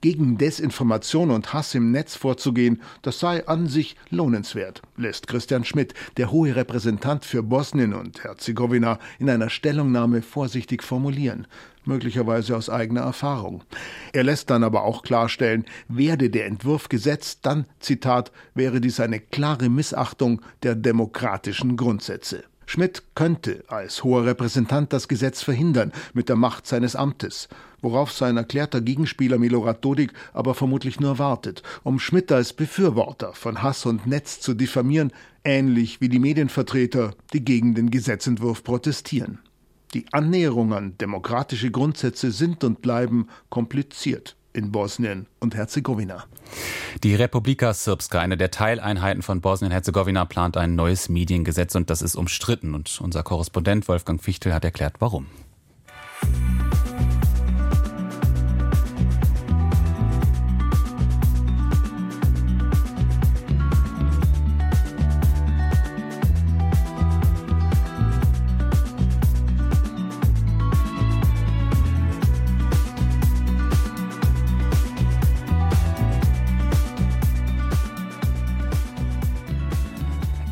Gegen 0.01 0.37
Desinformation 0.37 1.31
und 1.31 1.53
Hass 1.53 1.73
im 1.73 1.91
Netz 1.91 2.15
vorzugehen, 2.15 2.81
das 3.01 3.19
sei 3.19 3.47
an 3.47 3.67
sich 3.67 3.95
lohnenswert, 4.09 4.81
lässt 4.97 5.27
Christian 5.27 5.63
Schmidt, 5.63 5.93
der 6.17 6.29
hohe 6.31 6.55
Repräsentant 6.55 7.25
für 7.25 7.41
Bosnien 7.41 7.93
und 7.93 8.23
Herzegowina, 8.23 8.99
in 9.17 9.29
einer 9.29 9.49
Stellungnahme 9.49 10.21
vorsichtig 10.21 10.83
formulieren 10.83 11.47
möglicherweise 11.87 12.55
aus 12.55 12.69
eigener 12.69 13.01
Erfahrung. 13.01 13.63
Er 14.13 14.23
lässt 14.23 14.49
dann 14.49 14.63
aber 14.63 14.83
auch 14.83 15.03
klarstellen, 15.03 15.65
werde 15.87 16.29
der 16.29 16.45
Entwurf 16.45 16.89
gesetzt, 16.89 17.39
dann, 17.43 17.65
Zitat, 17.79 18.31
wäre 18.53 18.81
dies 18.81 18.99
eine 18.99 19.19
klare 19.19 19.69
Missachtung 19.69 20.41
der 20.63 20.75
demokratischen 20.75 21.77
Grundsätze. 21.77 22.43
Schmidt 22.67 23.03
könnte 23.13 23.63
als 23.67 24.03
hoher 24.03 24.25
Repräsentant 24.25 24.91
das 24.91 25.07
Gesetz 25.07 25.43
verhindern 25.43 25.91
mit 26.13 26.29
der 26.29 26.35
Macht 26.35 26.65
seines 26.65 26.95
Amtes, 26.95 27.47
worauf 27.81 28.11
sein 28.11 28.37
erklärter 28.37 28.81
Gegenspieler 28.81 29.37
Milorad 29.37 29.85
Dodik 29.85 30.13
aber 30.33 30.55
vermutlich 30.55 30.99
nur 30.99 31.19
wartet, 31.19 31.61
um 31.83 31.99
Schmidt 31.99 32.31
als 32.31 32.53
Befürworter 32.53 33.33
von 33.33 33.61
Hass 33.61 33.85
und 33.85 34.07
Netz 34.07 34.39
zu 34.39 34.55
diffamieren, 34.55 35.11
ähnlich 35.43 36.01
wie 36.01 36.09
die 36.09 36.19
Medienvertreter, 36.19 37.13
die 37.33 37.45
gegen 37.45 37.75
den 37.75 37.91
Gesetzentwurf 37.91 38.63
protestieren. 38.63 39.39
Die 39.95 40.05
Annäherung 40.11 40.73
an 40.73 40.97
demokratische 40.97 41.71
Grundsätze 41.71 42.31
sind 42.31 42.65
und 42.65 42.81
bleiben 42.81 43.29
kompliziert 43.49 44.35
in 44.51 44.69
Bosnien 44.69 45.25
und 45.39 45.55
Herzegowina. 45.55 46.25
Die 47.01 47.15
Republika 47.15 47.73
Srpska, 47.73 48.19
eine 48.19 48.35
der 48.35 48.51
Teileinheiten 48.51 49.21
von 49.21 49.39
Bosnien-Herzegowina, 49.39 50.25
plant 50.25 50.57
ein 50.57 50.75
neues 50.75 51.07
Mediengesetz 51.07 51.75
und 51.75 51.89
das 51.89 52.01
ist 52.01 52.15
umstritten. 52.17 52.75
Und 52.75 52.99
unser 52.99 53.23
Korrespondent 53.23 53.87
Wolfgang 53.87 54.21
Fichtel 54.21 54.53
hat 54.53 54.65
erklärt, 54.65 54.95
warum. 54.99 55.27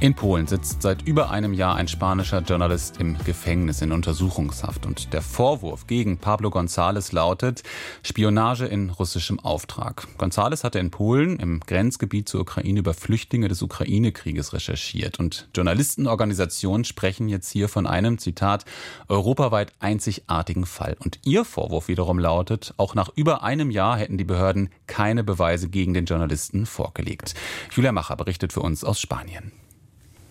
In 0.03 0.15
Polen 0.15 0.47
sitzt 0.47 0.81
seit 0.81 1.03
über 1.03 1.29
einem 1.29 1.53
Jahr 1.53 1.77
ein 1.77 1.87
spanischer 1.87 2.41
Journalist 2.41 2.99
im 2.99 3.17
Gefängnis 3.19 3.81
in 3.81 3.93
Untersuchungshaft 3.93 4.85
und 4.85 5.13
der 5.13 5.21
Vorwurf 5.21 5.87
gegen 5.87 6.17
Pablo 6.17 6.49
González 6.49 7.15
lautet 7.15 7.63
Spionage 8.03 8.65
in 8.65 8.89
russischem 8.89 9.39
Auftrag. 9.39 10.05
González 10.17 10.65
hatte 10.65 10.79
in 10.79 10.91
Polen 10.91 11.39
im 11.39 11.61
Grenzgebiet 11.61 12.27
zur 12.27 12.41
Ukraine 12.41 12.79
über 12.79 12.93
Flüchtlinge 12.93 13.47
des 13.47 13.61
Ukraine-Krieges 13.61 14.51
recherchiert 14.51 15.19
und 15.19 15.47
Journalistenorganisationen 15.55 16.83
sprechen 16.83 17.29
jetzt 17.29 17.49
hier 17.49 17.69
von 17.69 17.87
einem, 17.87 18.17
Zitat, 18.17 18.65
europaweit 19.07 19.71
einzigartigen 19.79 20.65
Fall. 20.65 20.97
Und 20.99 21.19
ihr 21.23 21.45
Vorwurf 21.45 21.87
wiederum 21.87 22.19
lautet, 22.19 22.73
auch 22.75 22.93
nach 22.93 23.09
über 23.15 23.43
einem 23.43 23.71
Jahr 23.71 23.95
hätten 23.95 24.17
die 24.17 24.25
Behörden 24.25 24.67
keine 24.85 25.23
Beweise 25.23 25.69
gegen 25.69 25.93
den 25.93 26.03
Journalisten 26.03 26.65
vorgelegt. 26.65 27.35
Julia 27.71 27.93
Macher 27.93 28.17
berichtet 28.17 28.51
für 28.51 28.59
uns 28.59 28.83
aus 28.83 28.99
Spanien. 28.99 29.53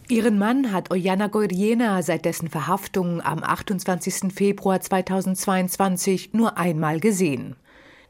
Ihren 0.09 0.39
Mann 0.39 0.73
hat 0.73 0.91
Oyana 0.91 1.29
Goiriena 1.29 2.03
seit 2.03 2.25
dessen 2.25 2.49
Verhaftung 2.49 3.21
am 3.21 3.43
28. 3.43 4.33
Februar 4.35 4.81
2022 4.81 6.35
nur 6.35 6.59
einmal 6.59 7.01
gesehen. 7.01 7.57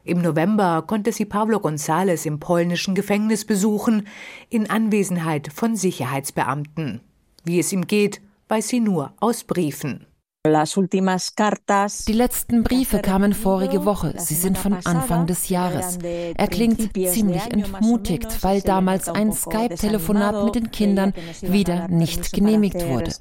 Im 0.03 0.21
November 0.21 0.83
konnte 0.85 1.13
sie 1.13 1.25
Pablo 1.25 1.59
González 1.59 2.25
im 2.25 2.39
polnischen 2.39 2.93
Gefängnis 2.93 3.45
besuchen, 3.45 4.07
in 4.49 4.69
Anwesenheit 4.69 5.51
von 5.53 5.75
Sicherheitsbeamten. 5.77 6.99
Wie 7.45 7.59
es 7.59 7.71
ihm 7.71 7.87
geht, 7.87 8.21
weiß 8.49 8.67
sie 8.67 8.81
nur 8.81 9.13
aus 9.19 9.45
Briefen. 9.45 10.05
Die 10.45 12.11
letzten 12.11 12.63
Briefe 12.63 12.99
kamen 12.99 13.31
vorige 13.31 13.85
Woche. 13.85 14.13
Sie 14.17 14.33
sind 14.33 14.57
von 14.57 14.73
Anfang 14.83 15.25
des 15.25 15.47
Jahres. 15.47 15.99
Er 16.03 16.47
klingt 16.49 16.91
ziemlich 16.93 17.43
entmutigt, 17.49 18.43
weil 18.43 18.59
damals 18.59 19.07
ein 19.07 19.31
Skype-Telefonat 19.31 20.43
mit 20.43 20.55
den 20.55 20.69
Kindern 20.69 21.13
wieder 21.39 21.87
nicht 21.87 22.33
genehmigt 22.33 22.85
wurde. 22.85 23.13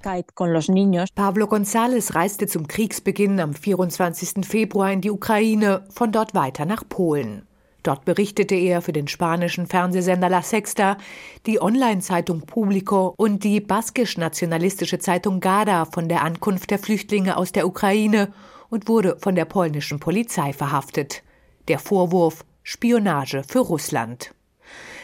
Pablo 1.14 1.46
González 1.46 2.12
reiste 2.12 2.48
zum 2.48 2.66
Kriegsbeginn 2.66 3.38
am 3.38 3.54
24. 3.54 4.44
Februar 4.44 4.90
in 4.90 5.00
die 5.00 5.12
Ukraine, 5.12 5.84
von 5.90 6.10
dort 6.10 6.34
weiter 6.34 6.64
nach 6.64 6.82
Polen. 6.88 7.46
Dort 7.82 8.04
berichtete 8.04 8.54
er 8.54 8.80
für 8.80 8.92
den 8.92 9.08
spanischen 9.08 9.66
Fernsehsender 9.66 10.28
La 10.28 10.42
Sexta, 10.42 10.96
die 11.46 11.60
Online-Zeitung 11.60 12.42
Publico 12.42 13.14
und 13.16 13.42
die 13.42 13.60
baskisch-nationalistische 13.60 15.00
Zeitung 15.00 15.40
Gada 15.40 15.84
von 15.86 16.08
der 16.08 16.22
Ankunft 16.22 16.70
der 16.70 16.78
Flüchtlinge 16.78 17.36
aus 17.36 17.50
der 17.50 17.66
Ukraine 17.66 18.32
und 18.70 18.88
wurde 18.88 19.16
von 19.20 19.34
der 19.34 19.46
polnischen 19.46 19.98
Polizei 19.98 20.52
verhaftet. 20.52 21.22
Der 21.68 21.78
Vorwurf 21.78 22.44
Spionage 22.62 23.42
für 23.46 23.58
Russland. 23.58 24.32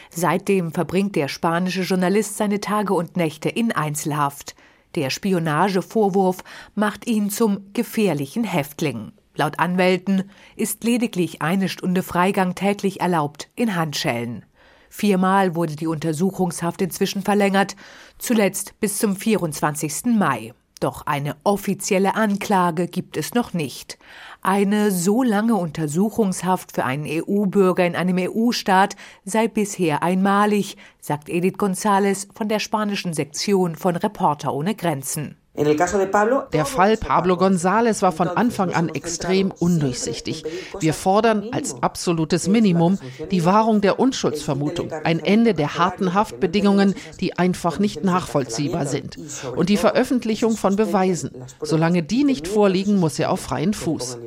Seitdem 0.09 0.71
verbringt 0.71 1.15
der 1.15 1.27
spanische 1.27 1.81
Journalist 1.81 2.37
seine 2.37 2.61
Tage 2.61 2.93
und 2.93 3.17
Nächte 3.17 3.49
in 3.49 3.71
Einzelhaft. 3.71 4.55
Der 4.95 5.09
Spionagevorwurf 5.09 6.37
macht 6.73 7.05
ihn 7.05 7.29
zum 7.29 7.71
gefährlichen 7.73 8.43
Häftling. 8.43 9.11
Laut 9.39 9.57
Anwälten 9.57 10.29
ist 10.57 10.83
lediglich 10.83 11.41
eine 11.41 11.69
Stunde 11.69 12.03
Freigang 12.03 12.55
täglich 12.55 12.99
erlaubt 12.99 13.49
in 13.55 13.73
Handschellen. 13.77 14.43
Viermal 14.89 15.55
wurde 15.55 15.77
die 15.77 15.87
Untersuchungshaft 15.87 16.81
inzwischen 16.81 17.21
verlängert, 17.21 17.77
zuletzt 18.17 18.77
bis 18.81 18.97
zum 18.97 19.15
24. 19.15 20.07
Mai. 20.17 20.53
Doch 20.81 21.05
eine 21.05 21.37
offizielle 21.45 22.15
Anklage 22.15 22.87
gibt 22.87 23.15
es 23.15 23.33
noch 23.33 23.53
nicht. 23.53 23.97
Eine 24.41 24.91
so 24.91 25.23
lange 25.23 25.55
Untersuchungshaft 25.55 26.73
für 26.73 26.83
einen 26.83 27.05
EU-Bürger 27.07 27.85
in 27.85 27.95
einem 27.95 28.17
EU-Staat 28.17 28.97
sei 29.23 29.47
bisher 29.47 30.03
einmalig, 30.03 30.75
sagt 30.99 31.29
Edith 31.29 31.55
González 31.55 32.27
von 32.35 32.49
der 32.49 32.59
spanischen 32.59 33.13
Sektion 33.13 33.77
von 33.77 33.95
Reporter 33.95 34.53
ohne 34.53 34.75
Grenzen. 34.75 35.38
Der 35.57 36.65
Fall 36.65 36.95
Pablo 36.95 37.35
González 37.35 38.01
war 38.01 38.11
von 38.11 38.27
Anfang 38.27 38.73
an 38.73 38.89
extrem 38.89 39.51
undurchsichtig. 39.51 40.45
Wir 40.79 40.93
fordern 40.93 41.49
als 41.51 41.81
absolutes 41.81 42.47
Minimum 42.47 42.99
die 43.31 43.45
Wahrung 43.45 43.81
der 43.81 43.99
Unschuldsvermutung, 43.99 44.91
ein 44.91 45.19
Ende 45.19 45.53
der 45.53 45.77
harten 45.77 46.13
Haftbedingungen, 46.13 46.93
die 47.19 47.37
einfach 47.37 47.79
nicht 47.79 48.03
nachvollziehbar 48.03 48.85
sind, 48.85 49.17
und 49.55 49.69
die 49.69 49.77
Veröffentlichung 49.77 50.55
von 50.55 50.75
Beweisen. 50.75 51.31
Solange 51.61 52.03
die 52.03 52.23
nicht 52.23 52.47
vorliegen, 52.47 52.97
muss 52.97 53.19
er 53.19 53.31
auf 53.31 53.41
freien 53.41 53.73
Fuß. 53.73 54.17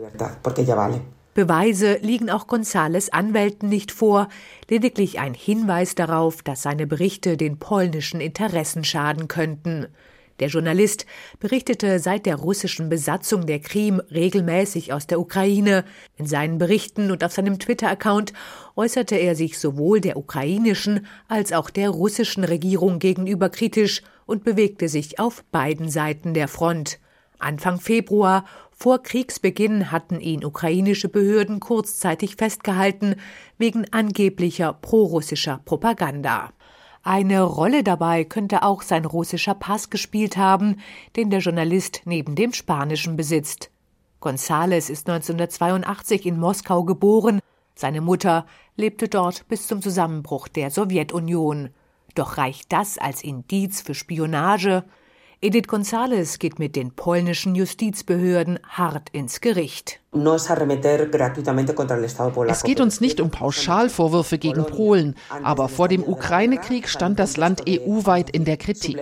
Beweise 1.35 1.97
liegen 2.03 2.29
auch 2.31 2.47
González 2.47 3.11
Anwälten 3.11 3.71
nicht 3.71 3.91
vor, 3.91 4.29
lediglich 4.69 5.19
ein 5.19 5.33
Hinweis 5.33 5.95
darauf, 5.95 6.43
dass 6.43 6.61
seine 6.61 6.87
Berichte 6.87 7.39
den 7.39 7.59
polnischen 7.59 8.21
Interessen 8.21 8.85
schaden 8.85 9.29
könnten. 9.29 9.87
Der 10.41 10.49
Journalist 10.49 11.07
berichtete 11.39 11.99
seit 11.99 12.27
der 12.27 12.37
russischen 12.37 12.89
Besatzung 12.89 13.47
der 13.47 13.61
Krim 13.61 14.01
regelmäßig 14.11 14.93
aus 14.93 15.07
der 15.07 15.21
Ukraine. 15.21 15.85
In 16.17 16.27
seinen 16.27 16.59
Berichten 16.59 17.11
und 17.11 17.25
auf 17.25 17.33
seinem 17.33 17.59
Twitter-Account 17.59 18.33
äußerte 18.77 19.17
er 19.17 19.35
sich 19.35 19.59
sowohl 19.59 20.01
der 20.01 20.17
ukrainischen 20.17 21.07
als 21.29 21.53
auch 21.53 21.71
der 21.71 21.91
russischen 21.91 22.45
Regierung 22.45 22.99
gegenüber 22.99 23.51
kritisch 23.51 24.03
und 24.27 24.45
bewegte 24.45 24.89
sich 24.89 25.19
auf 25.19 25.45
beiden 25.53 25.89
Seiten 25.89 26.35
der 26.35 26.49
Front. 26.49 26.99
Anfang 27.39 27.81
Februar, 27.81 28.45
vor 28.71 29.03
Kriegsbeginn, 29.03 29.91
hatten 29.93 30.21
ihn 30.21 30.45
ukrainische 30.45 31.09
Behörden 31.09 31.61
kurzzeitig 31.61 32.37
festgehalten 32.37 33.17
wegen 33.59 33.85
angeblicher 33.93 34.73
prorussischer 34.73 35.61
Propaganda. 35.65 36.53
Eine 37.03 37.43
Rolle 37.43 37.83
dabei 37.83 38.25
könnte 38.25 38.63
auch 38.63 38.83
sein 38.83 39.05
russischer 39.05 39.55
Pass 39.55 39.91
gespielt 39.91 40.37
haben, 40.37 40.77
den 41.17 41.31
der 41.31 41.41
Journalist 41.41 42.03
neben 42.05 42.35
dem 42.35 42.53
spanischen 42.53 43.17
besitzt. 43.17 43.71
González 44.21 44.89
ist 44.89 45.09
1982 45.09 46.27
in 46.27 46.39
Moskau 46.39 46.85
geboren, 46.85 47.41
seine 47.75 48.01
Mutter 48.01 48.47
lebte 48.77 49.09
dort 49.09 49.49
bis 49.49 49.67
zum 49.67 49.83
Zusammenbruch 49.83 50.49
der 50.49 50.71
Sowjetunion. 50.71 51.71
Doch 52.15 52.37
reicht 52.37 52.73
das 52.73 52.99
als 52.99 53.25
Indiz 53.25 53.81
für 53.81 53.95
Spionage? 53.95 54.85
Edith 55.41 55.67
González 55.67 56.39
geht 56.39 56.59
mit 56.59 56.77
den 56.77 56.95
polnischen 56.95 57.55
Justizbehörden 57.55 58.61
hart 58.69 59.09
ins 59.11 59.41
Gericht. 59.41 60.02
Es 62.49 62.63
geht 62.65 62.81
uns 62.83 63.01
nicht 63.01 63.19
um 63.19 63.31
Pauschalvorwürfe 63.31 64.37
gegen 64.37 64.67
Polen, 64.67 65.15
aber 65.43 65.71
vor 65.71 65.89
dem 65.89 66.05
Ukraine-Krieg 66.05 66.87
stand 66.87 67.19
das 67.19 67.39
Land 67.39 67.63
EU-weit 67.67 68.29
in 68.29 68.45
der 68.45 68.59
Kritik. 68.59 68.99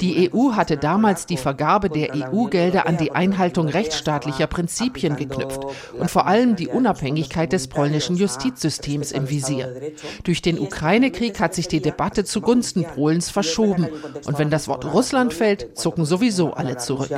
Die 0.00 0.30
EU 0.32 0.52
hatte 0.52 0.76
damals 0.76 1.26
die 1.26 1.38
Vergabe 1.38 1.90
der 1.90 2.14
EU-Gelder 2.14 2.86
an 2.86 2.96
die 2.98 3.10
Einhaltung 3.10 3.68
rechtsstaatlicher 3.68 4.46
Prinzipien 4.46 5.16
geknüpft 5.16 5.60
und 5.98 6.08
vor 6.08 6.28
allem 6.28 6.54
die 6.54 6.68
Unabhängigkeit 6.68 7.52
des 7.52 7.66
polnischen 7.66 8.14
Justizsystems 8.14 9.10
im 9.10 9.28
Visier. 9.28 9.74
Durch 10.22 10.40
den 10.40 10.60
Ukraine-Krieg 10.60 11.40
hat 11.40 11.54
sich 11.54 11.66
die 11.66 11.82
Debatte 11.82 12.24
zugunsten 12.24 12.84
Polens 12.84 13.28
verschoben 13.28 13.88
und 14.24 14.38
wenn 14.38 14.50
das 14.50 14.68
Wort 14.68 14.84
Russland 14.84 15.34
fällt, 15.34 15.76
zucken 15.76 16.04
sowieso 16.04 16.52
alle 16.52 16.76
zurück 16.76 17.10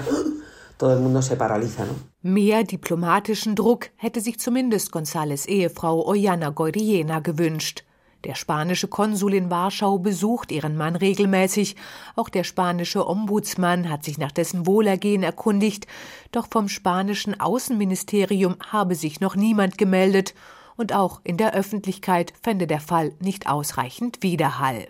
todo 0.79 0.93
el 0.95 1.01
mundo 1.01 1.23
se 1.23 1.37
paraliza. 1.37 1.85
¿no? 1.85 1.93
Mehr 2.23 2.65
diplomatischen 2.65 3.55
Druck 3.55 3.91
hätte 3.97 4.21
sich 4.21 4.39
zumindest 4.39 4.93
González 4.93 5.47
Ehefrau 5.47 6.07
Ollana 6.07 6.51
Goiriena 6.51 7.21
gewünscht. 7.21 7.85
Der 8.25 8.35
spanische 8.35 8.89
Konsul 8.89 9.35
in 9.35 9.51
Warschau 9.51 9.99
besucht 9.99 10.51
ihren 10.51 10.77
Mann 10.77 10.97
regelmäßig. 10.97 11.77
Auch 12.17 12.29
der 12.29 12.43
spanische 12.43 13.07
Ombudsmann 13.07 13.89
hat 13.89 14.05
sich 14.05 14.19
nach 14.19 14.33
dessen 14.33 14.67
Wohlergehen 14.67 15.23
erkundigt. 15.23 15.87
Doch 16.33 16.49
vom 16.51 16.69
spanischen 16.69 17.39
Außenministerium 17.39 18.57
habe 18.73 18.97
sich 18.97 19.21
noch 19.21 19.37
niemand 19.37 19.79
gemeldet. 19.79 20.35
Und 20.77 20.93
auch 20.93 21.21
in 21.23 21.37
der 21.37 21.55
Öffentlichkeit 21.55 22.33
fände 22.43 22.67
der 22.67 22.81
Fall 22.81 23.13
nicht 23.21 23.49
ausreichend 23.49 24.23
Widerhall. 24.23 24.89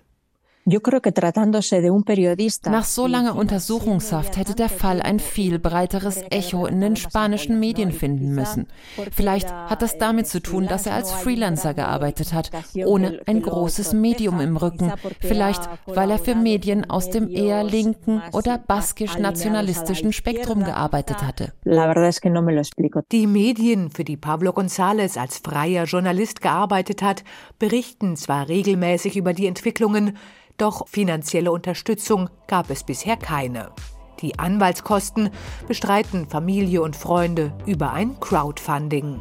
Nach 2.64 2.84
so 2.84 3.06
langer 3.06 3.36
Untersuchungshaft 3.36 4.36
hätte 4.36 4.56
der 4.56 4.68
Fall 4.68 5.00
ein 5.00 5.20
viel 5.20 5.60
breiteres 5.60 6.24
Echo 6.30 6.66
in 6.66 6.80
den 6.80 6.96
spanischen 6.96 7.60
Medien 7.60 7.92
finden 7.92 8.34
müssen. 8.34 8.66
Vielleicht 9.12 9.52
hat 9.52 9.82
das 9.82 9.96
damit 9.96 10.26
zu 10.26 10.42
tun, 10.42 10.66
dass 10.66 10.86
er 10.86 10.94
als 10.94 11.12
Freelancer 11.12 11.72
gearbeitet 11.72 12.32
hat, 12.32 12.50
ohne 12.84 13.20
ein 13.26 13.42
großes 13.42 13.92
Medium 13.92 14.40
im 14.40 14.56
Rücken. 14.56 14.92
Vielleicht, 15.20 15.62
weil 15.86 16.10
er 16.10 16.18
für 16.18 16.34
Medien 16.34 16.90
aus 16.90 17.10
dem 17.10 17.30
eher 17.30 17.62
linken 17.62 18.20
oder 18.32 18.58
baskisch-nationalistischen 18.58 20.12
Spektrum 20.12 20.64
gearbeitet 20.64 21.22
hatte. 21.22 21.52
Die 23.12 23.26
Medien, 23.28 23.90
für 23.90 24.02
die 24.02 24.16
Pablo 24.16 24.50
González 24.50 25.16
als 25.16 25.38
freier 25.38 25.84
Journalist 25.84 26.40
gearbeitet 26.40 27.02
hat, 27.02 27.22
berichten 27.60 28.16
zwar 28.16 28.48
regelmäßig 28.48 29.16
über 29.16 29.32
die 29.32 29.46
Entwicklungen, 29.46 30.18
doch 30.56 30.88
finanzielle 30.88 31.52
Unterstützung 31.52 32.28
gab 32.46 32.70
es 32.70 32.84
bisher 32.84 33.16
keine. 33.16 33.70
Die 34.20 34.38
Anwaltskosten 34.38 35.30
bestreiten 35.68 36.28
Familie 36.28 36.82
und 36.82 36.96
Freunde 36.96 37.52
über 37.66 37.92
ein 37.92 38.18
Crowdfunding. 38.20 39.20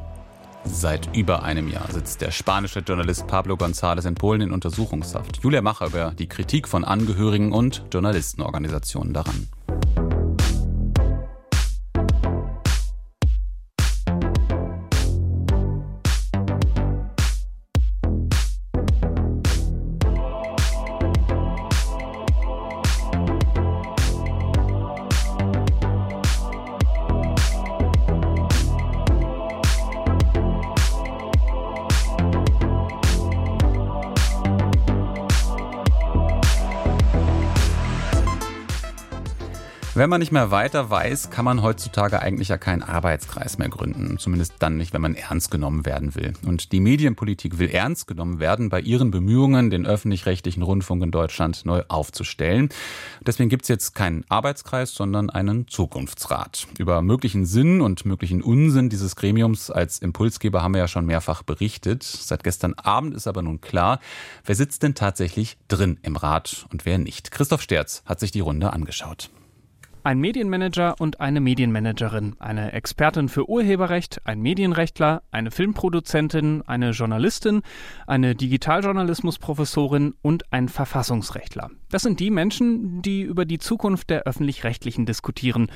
Seit 0.64 1.16
über 1.16 1.44
einem 1.44 1.68
Jahr 1.68 1.92
sitzt 1.92 2.22
der 2.22 2.32
spanische 2.32 2.80
Journalist 2.80 3.28
Pablo 3.28 3.56
González 3.56 4.08
in 4.08 4.16
Polen 4.16 4.42
in 4.42 4.52
Untersuchungshaft. 4.52 5.40
Julia 5.44 5.62
Macher 5.62 5.88
über 5.88 6.12
die 6.18 6.28
Kritik 6.28 6.68
von 6.68 6.84
Angehörigen 6.84 7.52
und 7.52 7.84
Journalistenorganisationen 7.92 9.14
daran. 9.14 9.48
Wenn 40.06 40.12
man 40.12 40.20
nicht 40.20 40.32
mehr 40.32 40.52
weiter 40.52 40.92
weiß, 40.92 41.32
kann 41.32 41.46
man 41.46 41.64
heutzutage 41.64 42.22
eigentlich 42.22 42.50
ja 42.50 42.60
keinen 42.60 42.84
Arbeitskreis 42.84 43.58
mehr 43.58 43.70
gründen. 43.70 44.20
Zumindest 44.20 44.54
dann 44.60 44.78
nicht, 44.78 44.94
wenn 44.94 45.02
man 45.02 45.16
ernst 45.16 45.50
genommen 45.50 45.84
werden 45.84 46.14
will. 46.14 46.34
Und 46.46 46.74
die 46.74 46.80
Medienpolitik 46.80 47.58
will 47.58 47.72
ernst 47.72 48.06
genommen 48.06 48.40
werden 48.40 48.70
bei 48.70 48.82
ihren 48.82 49.10
Bemühungen, 49.10 49.72
den 49.72 49.88
öffentlich-rechtlichen 49.88 50.62
Rundfunk 50.62 51.02
in 51.02 51.10
Deutschland 51.10 51.66
neu 51.66 51.82
aufzustellen. 51.88 52.70
Deswegen 53.26 53.50
gibt 53.50 53.64
es 53.64 53.68
jetzt 53.68 53.96
keinen 53.96 54.24
Arbeitskreis, 54.30 54.94
sondern 54.94 55.32
einen 55.32 55.68
Zukunftsrat. 55.68 56.68
Über 56.78 57.02
möglichen 57.02 57.48
Sinn 57.48 57.82
und 57.82 58.06
möglichen 58.06 58.44
Unsinn 58.44 58.90
dieses 58.90 59.16
Gremiums 59.16 59.72
als 59.72 59.98
Impulsgeber 59.98 60.62
haben 60.62 60.76
wir 60.76 60.82
ja 60.82 60.88
schon 60.88 61.08
mehrfach 61.08 61.42
berichtet. 61.42 62.04
Seit 62.04 62.44
gestern 62.44 62.76
Abend 62.76 63.16
ist 63.16 63.26
aber 63.26 63.42
nun 63.42 63.60
klar, 63.60 64.00
wer 64.46 64.54
sitzt 64.54 64.84
denn 64.84 64.94
tatsächlich 64.94 65.58
drin 65.68 65.98
im 66.04 66.16
Rat 66.16 66.68
und 66.72 66.86
wer 66.86 67.00
nicht. 67.00 67.32
Christoph 67.32 67.64
Sterz 67.64 68.04
hat 68.06 68.20
sich 68.20 68.30
die 68.30 68.42
Runde 68.42 68.72
angeschaut. 68.72 69.32
Ein 70.06 70.20
Medienmanager 70.20 70.94
und 71.00 71.20
eine 71.20 71.40
Medienmanagerin, 71.42 72.36
eine 72.38 72.74
Expertin 72.74 73.28
für 73.28 73.50
Urheberrecht, 73.50 74.22
ein 74.24 74.40
Medienrechtler, 74.40 75.24
eine 75.32 75.50
Filmproduzentin, 75.50 76.62
eine 76.68 76.92
Journalistin, 76.92 77.64
eine 78.06 78.36
Digitaljournalismusprofessorin 78.36 80.14
und 80.22 80.54
ein 80.54 80.70
Verfassungsrechtler. 80.70 81.72
Das 81.90 82.04
sind 82.04 82.20
die 82.20 82.30
Menschen, 82.30 83.02
die 83.02 83.24
über 83.24 83.46
die 83.46 83.58
Zukunft 83.58 84.12
der 84.12 84.28
öffentlich-rechtlichen 84.28 85.08
diskutieren 85.08 85.72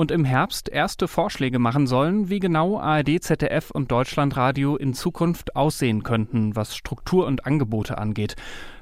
und 0.00 0.10
im 0.10 0.24
Herbst 0.24 0.70
erste 0.70 1.08
Vorschläge 1.08 1.58
machen 1.58 1.86
sollen, 1.86 2.30
wie 2.30 2.38
genau 2.38 2.78
ARD, 2.78 3.22
ZDF 3.22 3.70
und 3.70 3.92
Deutschlandradio 3.92 4.76
in 4.76 4.94
Zukunft 4.94 5.54
aussehen 5.54 6.02
könnten, 6.02 6.56
was 6.56 6.74
Struktur 6.74 7.26
und 7.26 7.44
Angebote 7.44 7.98
angeht 7.98 8.36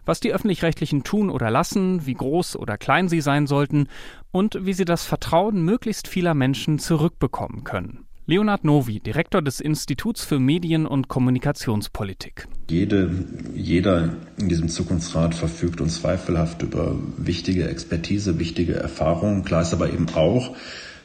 was 0.07 0.21
die 0.21 0.33
öffentlich-rechtlichen 0.33 1.05
tun 1.05 1.29
oder 1.29 1.51
lassen, 1.51 2.07
wie 2.07 2.15
groß 2.15 2.57
oder 2.57 2.79
klein 2.79 3.11
sie 3.11 3.21
sein 3.21 3.47
sollten 3.47 3.89
und 4.31 4.65
wie 4.65 4.73
sie 4.73 4.87
das 4.87 5.05
Vertrauen 5.05 5.63
möglichst 5.63 6.09
vieler 6.09 6.33
Menschen 6.33 6.79
zurückbekommen 6.79 7.63
können. 7.63 8.07
Leonard 8.31 8.63
Novi, 8.63 9.01
Direktor 9.01 9.41
des 9.41 9.59
Instituts 9.59 10.25
für 10.25 10.39
Medien- 10.39 10.87
und 10.87 11.09
Kommunikationspolitik. 11.09 12.47
Jede, 12.69 13.11
jeder 13.55 14.11
in 14.39 14.49
diesem 14.51 14.69
Zukunftsrat 14.69 15.35
verfügt 15.35 15.81
unzweifelhaft 15.81 16.63
über 16.63 16.95
wichtige 17.17 17.69
Expertise, 17.69 18.39
wichtige 18.39 18.75
Erfahrungen. 18.75 19.45
Klar 19.45 19.63
ist 19.63 19.73
aber 19.73 19.91
eben 19.91 20.09
auch, 20.15 20.55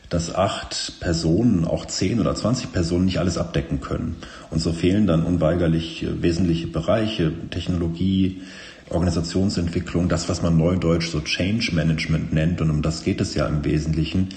dass 0.09 0.35
acht 0.35 0.99
Personen, 0.99 1.65
auch 1.65 1.85
zehn 1.85 2.19
oder 2.19 2.35
zwanzig 2.35 2.71
Personen 2.71 3.05
nicht 3.05 3.19
alles 3.19 3.37
abdecken 3.37 3.81
können. 3.81 4.17
Und 4.51 4.59
so 4.59 4.71
fehlen 4.71 5.07
dann 5.07 5.23
unweigerlich 5.23 6.05
wesentliche 6.21 6.67
Bereiche, 6.67 7.31
Technologie, 7.49 8.41
Organisationsentwicklung, 8.89 10.09
das, 10.09 10.29
was 10.29 10.41
man 10.43 10.57
neudeutsch 10.57 11.09
so 11.09 11.21
Change 11.21 11.71
Management 11.73 12.33
nennt. 12.33 12.61
Und 12.61 12.69
um 12.69 12.81
das 12.81 13.03
geht 13.03 13.21
es 13.21 13.33
ja 13.33 13.47
im 13.47 13.63
Wesentlichen. 13.65 14.29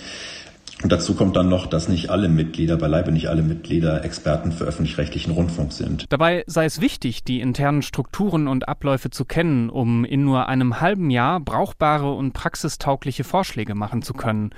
Und 0.82 0.92
dazu 0.92 1.14
kommt 1.14 1.36
dann 1.36 1.48
noch, 1.48 1.66
dass 1.66 1.88
nicht 1.88 2.10
alle 2.10 2.28
Mitglieder, 2.28 2.76
beileibe 2.76 3.10
nicht 3.10 3.28
alle 3.28 3.42
Mitglieder 3.42 4.04
Experten 4.04 4.52
für 4.52 4.64
öffentlich-rechtlichen 4.64 5.32
Rundfunk 5.32 5.72
sind. 5.72 6.04
Dabei 6.10 6.44
sei 6.46 6.66
es 6.66 6.82
wichtig, 6.82 7.24
die 7.24 7.40
internen 7.40 7.80
Strukturen 7.80 8.46
und 8.46 8.68
Abläufe 8.68 9.08
zu 9.08 9.24
kennen, 9.24 9.70
um 9.70 10.04
in 10.04 10.24
nur 10.24 10.48
einem 10.48 10.80
halben 10.80 11.08
Jahr 11.10 11.40
brauchbare 11.40 12.12
und 12.12 12.34
praxistaugliche 12.34 13.24
Vorschläge 13.24 13.74
machen 13.74 14.02
zu 14.02 14.12
können. 14.12 14.50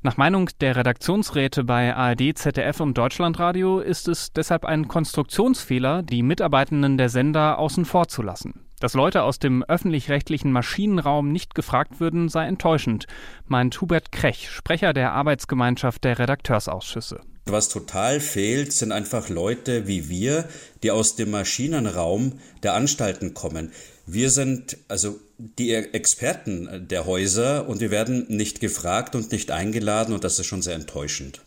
Nach 0.00 0.16
Meinung 0.16 0.48
der 0.60 0.76
Redaktionsräte 0.76 1.64
bei 1.64 1.92
ARD, 1.92 2.38
ZDF 2.38 2.78
und 2.78 2.96
Deutschlandradio 2.96 3.80
ist 3.80 4.06
es 4.06 4.32
deshalb 4.32 4.64
ein 4.64 4.86
Konstruktionsfehler, 4.86 6.04
die 6.04 6.22
Mitarbeitenden 6.22 6.96
der 6.96 7.08
Sender 7.08 7.58
außen 7.58 7.84
vor 7.84 8.06
zu 8.06 8.22
lassen. 8.22 8.60
Dass 8.78 8.94
Leute 8.94 9.24
aus 9.24 9.40
dem 9.40 9.64
öffentlich-rechtlichen 9.64 10.52
Maschinenraum 10.52 11.32
nicht 11.32 11.56
gefragt 11.56 11.98
würden, 11.98 12.28
sei 12.28 12.46
enttäuschend, 12.46 13.06
meint 13.46 13.80
Hubert 13.80 14.12
Krech, 14.12 14.50
Sprecher 14.50 14.92
der 14.92 15.14
Arbeitsgemeinschaft 15.14 16.04
der 16.04 16.20
Redakteursausschüsse. 16.20 17.20
Was 17.46 17.68
total 17.68 18.20
fehlt, 18.20 18.72
sind 18.72 18.92
einfach 18.92 19.28
Leute 19.28 19.88
wie 19.88 20.08
wir, 20.08 20.44
die 20.84 20.92
aus 20.92 21.16
dem 21.16 21.32
Maschinenraum 21.32 22.34
der 22.62 22.74
Anstalten 22.74 23.34
kommen. 23.34 23.72
Wir 24.10 24.30
sind 24.30 24.78
also 24.88 25.20
die 25.36 25.74
Experten 25.74 26.88
der 26.88 27.04
Häuser 27.04 27.68
und 27.68 27.80
wir 27.80 27.90
werden 27.90 28.24
nicht 28.28 28.58
gefragt 28.58 29.14
und 29.14 29.32
nicht 29.32 29.50
eingeladen 29.50 30.14
und 30.14 30.24
das 30.24 30.38
ist 30.38 30.46
schon 30.46 30.62
sehr 30.62 30.76
enttäuschend. 30.76 31.42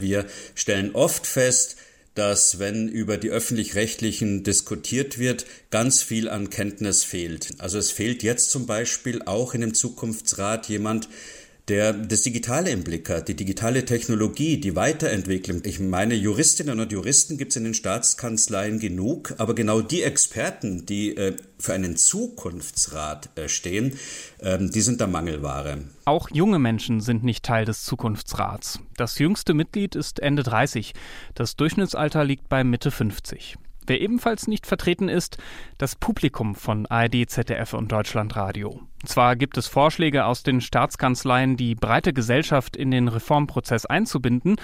Wir 0.00 0.26
stellen 0.56 0.96
oft 0.96 1.24
fest, 1.24 1.76
dass 2.16 2.58
wenn 2.58 2.88
über 2.88 3.16
die 3.16 3.30
öffentlich-rechtlichen 3.30 4.42
diskutiert 4.42 5.20
wird, 5.20 5.46
ganz 5.70 6.02
viel 6.02 6.28
an 6.28 6.50
Kenntnis 6.50 7.04
fehlt. 7.04 7.54
Also 7.58 7.78
es 7.78 7.92
fehlt 7.92 8.24
jetzt 8.24 8.50
zum 8.50 8.66
Beispiel 8.66 9.22
auch 9.22 9.54
in 9.54 9.60
dem 9.60 9.74
Zukunftsrat 9.74 10.68
jemand, 10.68 11.08
der 11.70 11.92
das 11.92 12.22
Digitale 12.22 12.70
im 12.70 12.82
Blick 12.82 13.08
hat, 13.08 13.28
die 13.28 13.36
digitale 13.36 13.84
Technologie, 13.84 14.58
die 14.60 14.74
Weiterentwicklung. 14.74 15.62
Ich 15.64 15.78
meine, 15.78 16.14
Juristinnen 16.14 16.80
und 16.80 16.90
Juristen 16.90 17.38
gibt 17.38 17.52
es 17.52 17.56
in 17.56 17.62
den 17.62 17.74
Staatskanzleien 17.74 18.80
genug, 18.80 19.34
aber 19.38 19.54
genau 19.54 19.80
die 19.80 20.02
Experten, 20.02 20.84
die 20.84 21.16
äh, 21.16 21.36
für 21.60 21.72
einen 21.72 21.96
Zukunftsrat 21.96 23.30
äh, 23.38 23.48
stehen, 23.48 23.96
äh, 24.38 24.58
die 24.60 24.80
sind 24.80 25.00
da 25.00 25.06
Mangelware. 25.06 25.78
Auch 26.06 26.28
junge 26.32 26.58
Menschen 26.58 27.00
sind 27.00 27.22
nicht 27.22 27.44
Teil 27.44 27.64
des 27.64 27.84
Zukunftsrats. 27.84 28.80
Das 28.96 29.20
jüngste 29.20 29.54
Mitglied 29.54 29.94
ist 29.94 30.18
Ende 30.18 30.42
30, 30.42 30.92
das 31.36 31.54
Durchschnittsalter 31.54 32.24
liegt 32.24 32.48
bei 32.48 32.64
Mitte 32.64 32.90
50. 32.90 33.56
Wer 33.86 34.00
ebenfalls 34.00 34.46
nicht 34.46 34.66
vertreten 34.66 35.08
ist, 35.08 35.38
das 35.78 35.96
Publikum 35.96 36.54
von 36.54 36.86
ARD, 36.86 37.28
ZDF 37.28 37.72
und 37.74 37.90
Deutschlandradio. 37.90 38.80
Zwar 39.04 39.36
gibt 39.36 39.56
es 39.56 39.66
Vorschläge 39.66 40.26
aus 40.26 40.42
den 40.42 40.60
Staatskanzleien, 40.60 41.56
die 41.56 41.74
breite 41.74 42.12
Gesellschaft 42.12 42.76
in 42.76 42.90
den 42.90 43.08
Reformprozess 43.08 43.86
einzubinden, 43.86 44.56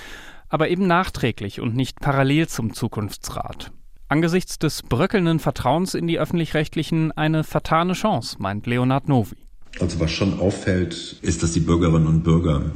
aber 0.49 0.69
eben 0.69 0.87
nachträglich 0.87 1.61
und 1.61 1.75
nicht 1.75 2.01
parallel 2.01 2.49
zum 2.49 2.73
Zukunftsrat. 2.73 3.73
Angesichts 4.09 4.59
des 4.59 4.83
bröckelnden 4.83 5.41
Vertrauens 5.41 5.95
in 5.95 6.07
die 6.07 6.19
öffentlich-rechtlichen 6.19 7.11
eine 7.13 7.43
vertane 7.43 7.95
Chance, 7.95 8.37
meint 8.39 8.67
Leonard 8.67 9.09
Novi. 9.09 9.37
Also 9.81 9.99
was 9.99 10.13
schon 10.13 10.39
auffällt, 10.39 11.17
ist, 11.23 11.43
dass 11.43 11.53
die 11.53 11.61
Bürgerinnen 11.61 12.07
und 12.07 12.23
Bürger 12.23 12.71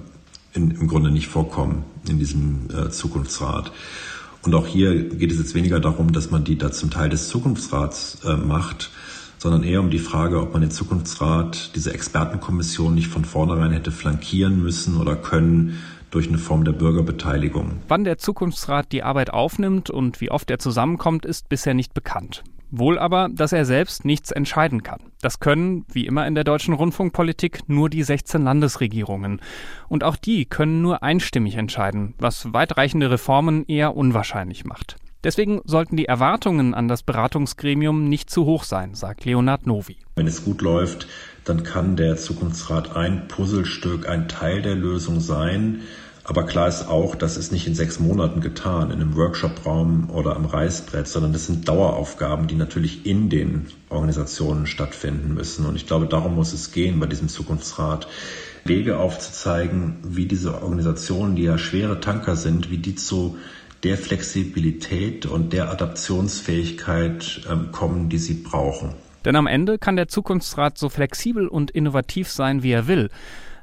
in, 0.52 0.72
im 0.72 0.88
Grunde 0.88 1.10
nicht 1.10 1.28
vorkommen 1.28 1.84
in 2.08 2.18
diesem 2.18 2.68
äh, 2.70 2.90
Zukunftsrat. 2.90 3.70
Und 4.42 4.54
auch 4.54 4.66
hier 4.66 4.94
geht 5.08 5.30
es 5.30 5.38
jetzt 5.38 5.54
weniger 5.54 5.80
darum, 5.80 6.12
dass 6.12 6.30
man 6.30 6.44
die 6.44 6.56
da 6.56 6.72
zum 6.72 6.90
Teil 6.90 7.10
des 7.10 7.28
Zukunftsrats 7.28 8.24
äh, 8.24 8.36
macht, 8.36 8.90
sondern 9.38 9.62
eher 9.62 9.80
um 9.80 9.90
die 9.90 9.98
Frage, 9.98 10.40
ob 10.40 10.52
man 10.52 10.62
den 10.62 10.70
Zukunftsrat, 10.70 11.74
diese 11.74 11.92
Expertenkommission 11.92 12.94
nicht 12.94 13.08
von 13.08 13.24
vornherein 13.24 13.72
hätte 13.72 13.90
flankieren 13.90 14.62
müssen 14.62 14.96
oder 14.96 15.16
können 15.16 15.78
durch 16.10 16.28
eine 16.28 16.38
Form 16.38 16.64
der 16.64 16.72
Bürgerbeteiligung. 16.72 17.78
Wann 17.88 18.04
der 18.04 18.18
Zukunftsrat 18.18 18.92
die 18.92 19.02
Arbeit 19.02 19.30
aufnimmt 19.30 19.90
und 19.90 20.20
wie 20.20 20.30
oft 20.30 20.50
er 20.50 20.58
zusammenkommt, 20.58 21.24
ist 21.24 21.48
bisher 21.48 21.74
nicht 21.74 21.94
bekannt. 21.94 22.42
Wohl 22.70 22.98
aber, 22.98 23.28
dass 23.30 23.52
er 23.52 23.64
selbst 23.64 24.04
nichts 24.04 24.30
entscheiden 24.30 24.82
kann. 24.82 25.00
Das 25.20 25.40
können, 25.40 25.84
wie 25.92 26.06
immer 26.06 26.26
in 26.26 26.34
der 26.34 26.44
deutschen 26.44 26.74
Rundfunkpolitik, 26.74 27.68
nur 27.68 27.90
die 27.90 28.02
16 28.02 28.42
Landesregierungen. 28.42 29.40
Und 29.88 30.04
auch 30.04 30.16
die 30.16 30.44
können 30.44 30.80
nur 30.82 31.02
einstimmig 31.02 31.56
entscheiden, 31.56 32.14
was 32.18 32.52
weitreichende 32.52 33.10
Reformen 33.10 33.64
eher 33.66 33.96
unwahrscheinlich 33.96 34.64
macht. 34.64 34.96
Deswegen 35.22 35.60
sollten 35.64 35.96
die 35.96 36.06
Erwartungen 36.06 36.72
an 36.72 36.88
das 36.88 37.02
Beratungsgremium 37.02 38.08
nicht 38.08 38.30
zu 38.30 38.46
hoch 38.46 38.64
sein, 38.64 38.94
sagt 38.94 39.26
Leonard 39.26 39.66
Novi. 39.66 39.98
Wenn 40.16 40.26
es 40.26 40.44
gut 40.44 40.62
läuft, 40.62 41.08
dann 41.44 41.62
kann 41.62 41.96
der 41.96 42.16
Zukunftsrat 42.16 42.96
ein 42.96 43.28
Puzzlestück, 43.28 44.08
ein 44.08 44.28
Teil 44.28 44.62
der 44.62 44.76
Lösung 44.76 45.20
sein. 45.20 45.82
Aber 46.30 46.44
klar 46.44 46.68
ist 46.68 46.86
auch, 46.86 47.16
das 47.16 47.36
ist 47.36 47.50
nicht 47.50 47.66
in 47.66 47.74
sechs 47.74 47.98
Monaten 47.98 48.40
getan, 48.40 48.92
in 48.92 49.00
einem 49.00 49.16
Workshopraum 49.16 50.10
oder 50.10 50.36
am 50.36 50.44
Reißbrett, 50.46 51.08
sondern 51.08 51.32
das 51.32 51.46
sind 51.46 51.66
Daueraufgaben, 51.66 52.46
die 52.46 52.54
natürlich 52.54 53.04
in 53.04 53.30
den 53.30 53.66
Organisationen 53.88 54.68
stattfinden 54.68 55.34
müssen. 55.34 55.66
Und 55.66 55.74
ich 55.74 55.88
glaube, 55.88 56.06
darum 56.06 56.36
muss 56.36 56.52
es 56.52 56.70
gehen 56.70 57.00
bei 57.00 57.06
diesem 57.06 57.28
Zukunftsrat. 57.28 58.06
Wege 58.62 58.98
aufzuzeigen, 58.98 59.96
wie 60.04 60.26
diese 60.26 60.62
Organisationen, 60.62 61.34
die 61.34 61.42
ja 61.42 61.58
schwere 61.58 62.00
Tanker 62.00 62.36
sind, 62.36 62.70
wie 62.70 62.78
die 62.78 62.94
zu 62.94 63.36
der 63.82 63.98
Flexibilität 63.98 65.26
und 65.26 65.52
der 65.52 65.72
Adaptionsfähigkeit 65.72 67.40
ähm, 67.50 67.72
kommen, 67.72 68.08
die 68.08 68.18
sie 68.18 68.34
brauchen. 68.34 68.94
Denn 69.24 69.34
am 69.34 69.48
Ende 69.48 69.78
kann 69.78 69.96
der 69.96 70.06
Zukunftsrat 70.06 70.78
so 70.78 70.90
flexibel 70.90 71.48
und 71.48 71.72
innovativ 71.72 72.30
sein, 72.30 72.62
wie 72.62 72.70
er 72.70 72.86
will. 72.86 73.10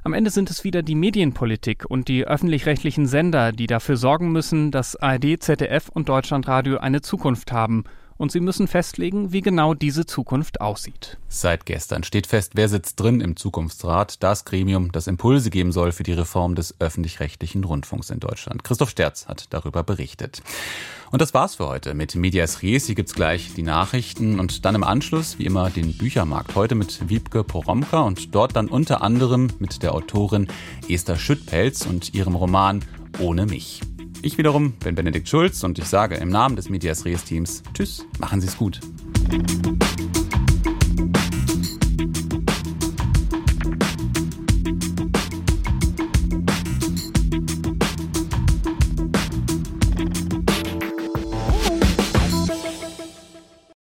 Am 0.08 0.14
Ende 0.14 0.30
sind 0.30 0.50
es 0.50 0.64
wieder 0.64 0.84
die 0.84 0.96
Medienpolitik 0.96 1.84
und 1.86 2.08
die 2.08 2.26
öffentlich-rechtlichen 2.26 3.08
Sender, 3.08 3.52
die 3.52 3.68
dafür 3.68 3.98
sorgen 3.98 4.32
müssen, 4.32 4.72
dass 4.72 4.96
ARD, 4.96 5.44
ZDF 5.44 5.90
und 5.90 6.08
Deutschlandradio 6.08 6.78
eine 6.78 7.02
Zukunft 7.02 7.52
haben. 7.52 7.84
Und 8.18 8.32
sie 8.32 8.40
müssen 8.40 8.68
festlegen, 8.68 9.32
wie 9.32 9.42
genau 9.42 9.74
diese 9.74 10.06
Zukunft 10.06 10.60
aussieht. 10.60 11.18
Seit 11.28 11.66
gestern 11.66 12.04
steht 12.04 12.26
fest, 12.26 12.54
wer 12.56 12.68
sitzt 12.68 13.00
drin 13.00 13.22
im 13.22 13.36
Zukunftsrat, 13.36 14.24
das 14.24 14.44
Gremium, 14.44 14.92
das 14.92 15.08
Impulse 15.08 15.50
geben 15.50 15.72
soll 15.72 15.92
für 15.92 16.04
die 16.04 16.14
Reform 16.14 16.56
des 16.56 16.76
öffentlich-rechtlichen 16.80 17.64
Rundfunks 17.64 18.10
in 18.10 18.20
Deutschland. 18.20 18.64
Christoph 18.64 18.90
Sterz 18.90 19.28
hat 19.28 19.46
darüber 19.52 19.84
berichtet. 19.84 20.42
Und 21.12 21.22
das 21.22 21.34
war's 21.34 21.56
für 21.56 21.68
heute 21.68 21.94
mit 21.94 22.16
Medias 22.16 22.64
Res. 22.64 22.88
Hier 22.88 22.96
gibt's 22.96 23.14
gleich 23.14 23.54
die 23.54 23.64
Nachrichten 23.64 24.40
und 24.40 24.66
dann 24.66 24.76
im 24.76 24.84
Anschluss, 24.84 25.40
wie 25.40 25.46
immer, 25.46 25.70
den 25.70 25.98
Büchermarkt. 25.98 26.56
Heute 26.56 26.76
mit 26.76 27.10
Wiebke 27.10 27.44
Poromka 27.44 28.02
und 28.02 28.34
dort 28.36 28.56
dann 28.56 28.68
unter 28.68 29.02
anderem 29.02 29.48
mit 29.60 29.84
der 29.84 29.94
Autorin 29.94 30.48
Esther 30.90 31.18
Schüttpelz 31.18 31.86
und 31.86 32.14
ihrem 32.14 32.36
Roman 32.36 32.84
Ohne 33.20 33.46
mich. 33.46 33.82
Ich 34.22 34.38
wiederum 34.38 34.72
bin 34.72 34.96
Benedikt 34.96 35.30
Schulz 35.30 35.64
und 35.64 35.78
ich 35.80 35.86
sage 35.86 36.16
im 36.16 36.30
Namen 36.30 36.56
des 36.56 36.70
Medias 36.70 37.06
Res 37.06 37.24
Teams 37.24 37.64
Tschüss, 37.74 38.06
machen 38.20 38.42
Sie 38.42 38.48
es 38.48 38.58
gut. 38.58 38.80